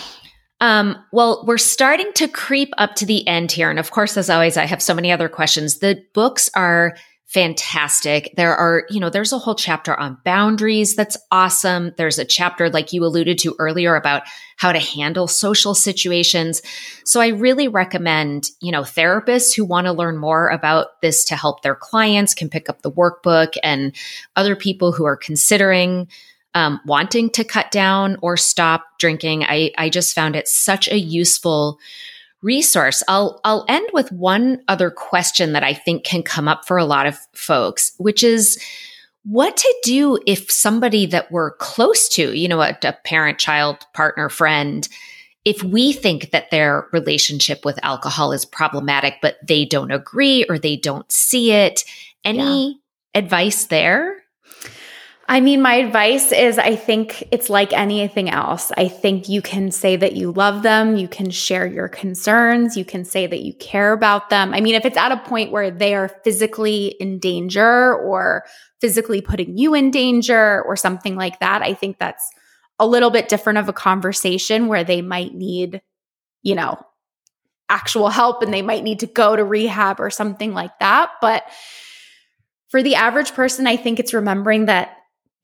[0.61, 3.69] Um, well, we're starting to creep up to the end here.
[3.69, 5.79] And of course, as always, I have so many other questions.
[5.79, 6.95] The books are
[7.25, 8.33] fantastic.
[8.37, 11.91] There are, you know, there's a whole chapter on boundaries that's awesome.
[11.97, 14.23] There's a chapter, like you alluded to earlier, about
[14.55, 16.61] how to handle social situations.
[17.03, 21.35] So I really recommend, you know, therapists who want to learn more about this to
[21.35, 23.93] help their clients can pick up the workbook and
[24.37, 26.07] other people who are considering
[26.55, 29.43] um, wanting to cut down or stop drinking.
[29.43, 31.77] I, I just found it such a useful
[32.41, 33.03] resource.
[33.07, 36.85] I'll I'll end with one other question that I think can come up for a
[36.85, 38.59] lot of folks, which is
[39.23, 43.85] what to do if somebody that we're close to, you know, a, a parent, child,
[43.93, 44.87] partner, friend,
[45.43, 50.59] if we think that their relationship with alcohol is problematic, but they don't agree or
[50.59, 51.83] they don't see it.
[52.23, 52.79] Any
[53.15, 54.24] advice there?
[55.27, 58.71] I mean, my advice is I think it's like anything else.
[58.77, 60.97] I think you can say that you love them.
[60.97, 62.77] You can share your concerns.
[62.77, 64.53] You can say that you care about them.
[64.53, 68.45] I mean, if it's at a point where they are physically in danger or
[68.81, 72.29] physically putting you in danger or something like that, I think that's
[72.77, 75.81] a little bit different of a conversation where they might need,
[76.43, 76.77] you know,
[77.67, 81.09] actual help and they might need to go to rehab or something like that.
[81.19, 81.45] But
[82.69, 84.95] for the average person, I think it's remembering that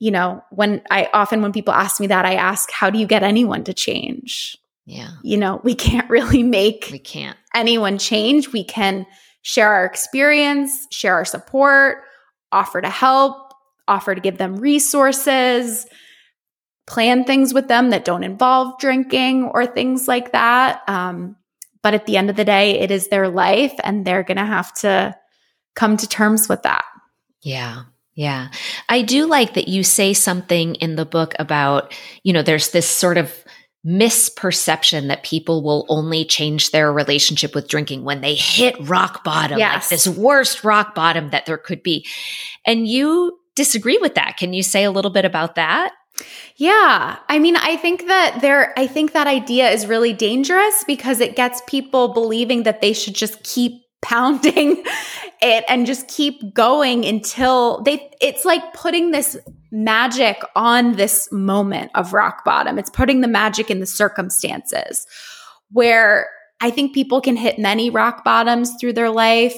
[0.01, 3.05] you know, when I often, when people ask me that, I ask, how do you
[3.05, 4.57] get anyone to change?
[4.87, 7.37] Yeah, You know, we can't really make we can't.
[7.53, 8.51] anyone change.
[8.51, 9.05] We can
[9.43, 11.99] share our experience, share our support,
[12.51, 13.53] offer to help,
[13.87, 15.85] offer to give them resources,
[16.87, 20.81] plan things with them that don't involve drinking or things like that.
[20.89, 21.35] Um,
[21.83, 24.45] but at the end of the day, it is their life and they're going to
[24.45, 25.15] have to
[25.75, 26.85] come to terms with that.
[27.43, 27.83] Yeah.
[28.13, 28.49] Yeah.
[28.89, 31.93] I do like that you say something in the book about,
[32.23, 33.33] you know, there's this sort of
[33.85, 39.57] misperception that people will only change their relationship with drinking when they hit rock bottom,
[39.57, 42.05] like this worst rock bottom that there could be.
[42.65, 44.37] And you disagree with that.
[44.37, 45.93] Can you say a little bit about that?
[46.57, 47.17] Yeah.
[47.27, 51.35] I mean, I think that there, I think that idea is really dangerous because it
[51.35, 54.83] gets people believing that they should just keep pounding
[55.41, 59.37] it and just keep going until they, it's like putting this
[59.71, 62.77] magic on this moment of rock bottom.
[62.77, 65.05] It's putting the magic in the circumstances
[65.71, 66.27] where
[66.59, 69.55] I think people can hit many rock bottoms through their life.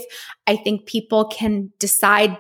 [0.48, 2.38] I think people can decide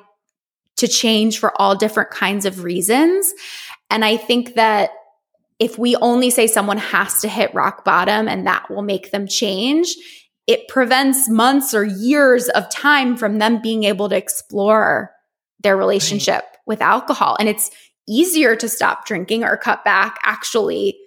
[0.78, 3.34] to change for all different kinds of reasons.
[3.89, 4.91] And I think that
[5.60, 9.28] if we only say someone has to hit rock bottom and that will make them
[9.28, 9.95] change,
[10.48, 15.12] it prevents months or years of time from them being able to explore
[15.62, 16.58] their relationship right.
[16.66, 17.38] with alcohol.
[17.39, 17.72] And it's
[18.08, 20.98] easier to stop drinking or cut back actually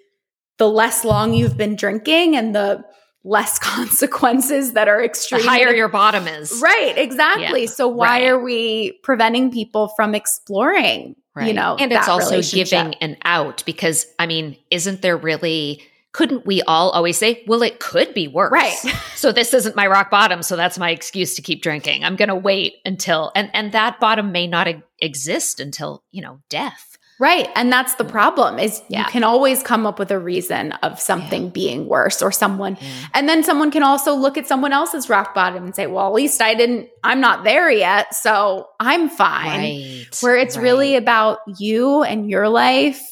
[0.58, 2.82] the less long you've been drinking and the
[3.24, 5.42] less consequences that are extreme.
[5.42, 6.60] The higher your bottom is.
[6.62, 7.62] Right, exactly.
[7.62, 8.28] Yeah, so why right.
[8.28, 11.48] are we preventing people from exploring, right.
[11.48, 15.82] you know, and it's also giving an out because I mean, isn't there really
[16.16, 18.50] couldn't we all always say, well, it could be worse.
[18.50, 18.74] Right.
[19.14, 22.04] so this isn't my rock bottom, so that's my excuse to keep drinking.
[22.04, 24.66] I'm going to wait until and and that bottom may not
[24.98, 26.96] exist until, you know, death.
[27.18, 27.50] Right.
[27.54, 29.00] And that's the problem is yeah.
[29.00, 31.50] you can always come up with a reason of something yeah.
[31.50, 32.78] being worse or someone.
[32.80, 32.88] Yeah.
[33.12, 36.14] And then someone can also look at someone else's rock bottom and say, well, at
[36.14, 38.14] least I didn't, I'm not there yet.
[38.14, 39.60] So I'm fine.
[39.60, 40.06] Right.
[40.20, 40.62] Where it's right.
[40.62, 43.02] really about you and your life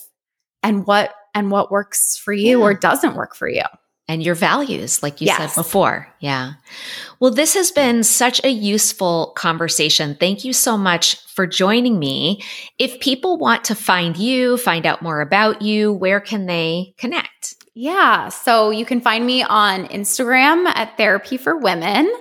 [0.62, 3.62] and what, and what works for you or doesn't work for you
[4.07, 5.55] and your values, like you yes.
[5.55, 6.07] said before.
[6.20, 6.55] Yeah.
[7.20, 10.16] Well, this has been such a useful conversation.
[10.20, 12.43] Thank you so much for joining me.
[12.78, 17.55] If people want to find you, find out more about you, where can they connect?
[17.74, 18.28] Yeah.
[18.28, 22.12] So you can find me on Instagram at Therapy for Women.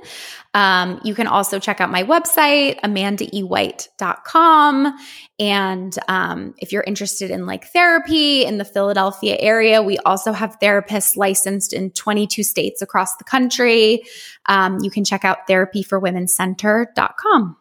[0.54, 4.98] Um, you can also check out my website, amandaewhite.com.
[5.40, 10.60] And um, if you're interested in like therapy in the Philadelphia area, we also have
[10.60, 14.04] therapists licensed in 22 states across the country.
[14.46, 17.58] Um, you can check out therapyforwomencenter.com.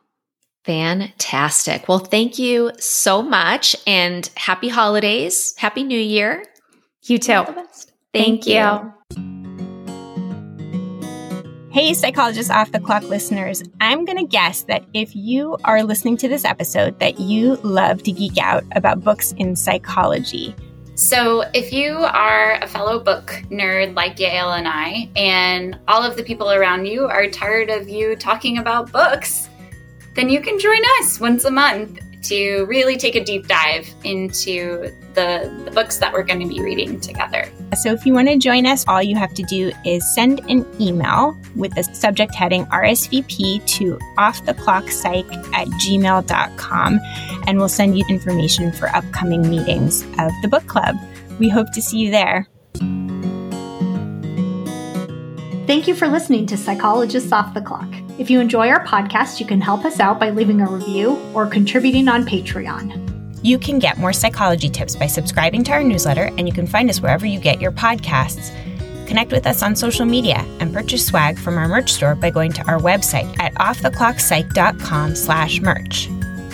[0.65, 1.89] Fantastic.
[1.89, 5.55] Well, thank you so much and happy holidays.
[5.57, 6.45] Happy New Year.
[7.03, 7.45] You too.
[8.13, 8.93] Thank, thank you.
[9.17, 9.42] you.
[11.73, 13.63] Hey, Psychologist Off the Clock listeners.
[13.81, 18.03] I'm going to guess that if you are listening to this episode, that you love
[18.03, 20.55] to geek out about books in psychology.
[20.97, 26.15] So, if you are a fellow book nerd like Yael and I, and all of
[26.15, 29.49] the people around you are tired of you talking about books,
[30.15, 34.93] then you can join us once a month to really take a deep dive into
[35.15, 37.51] the, the books that we're going to be reading together.
[37.81, 40.67] So, if you want to join us, all you have to do is send an
[40.81, 47.01] email with the subject heading RSVP to offtheclockpsych at gmail.com,
[47.47, 50.97] and we'll send you information for upcoming meetings of the book club.
[51.39, 52.49] We hope to see you there.
[55.67, 57.89] Thank you for listening to Psychologists Off the Clock.
[58.23, 61.45] If you enjoy our podcast, you can help us out by leaving a review or
[61.45, 63.43] contributing on Patreon.
[63.43, 66.89] You can get more psychology tips by subscribing to our newsletter, and you can find
[66.89, 68.57] us wherever you get your podcasts.
[69.09, 72.53] Connect with us on social media and purchase swag from our merch store by going
[72.53, 76.09] to our website at offtheclockpsych.com slash merch.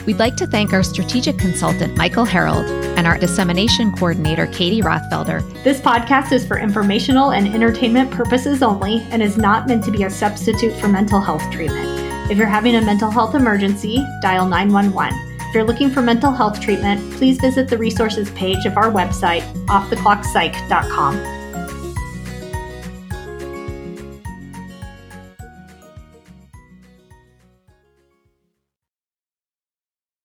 [0.07, 2.64] We'd like to thank our strategic consultant, Michael Harold,
[2.96, 5.42] and our dissemination coordinator, Katie Rothfelder.
[5.64, 10.05] This podcast is for informational and entertainment purposes only and is not meant to be
[10.05, 11.86] a substitute for mental health treatment.
[12.30, 15.36] If you're having a mental health emergency, dial 911.
[15.49, 19.42] If you're looking for mental health treatment, please visit the resources page of our website,
[19.66, 21.38] offtheclockpsych.com.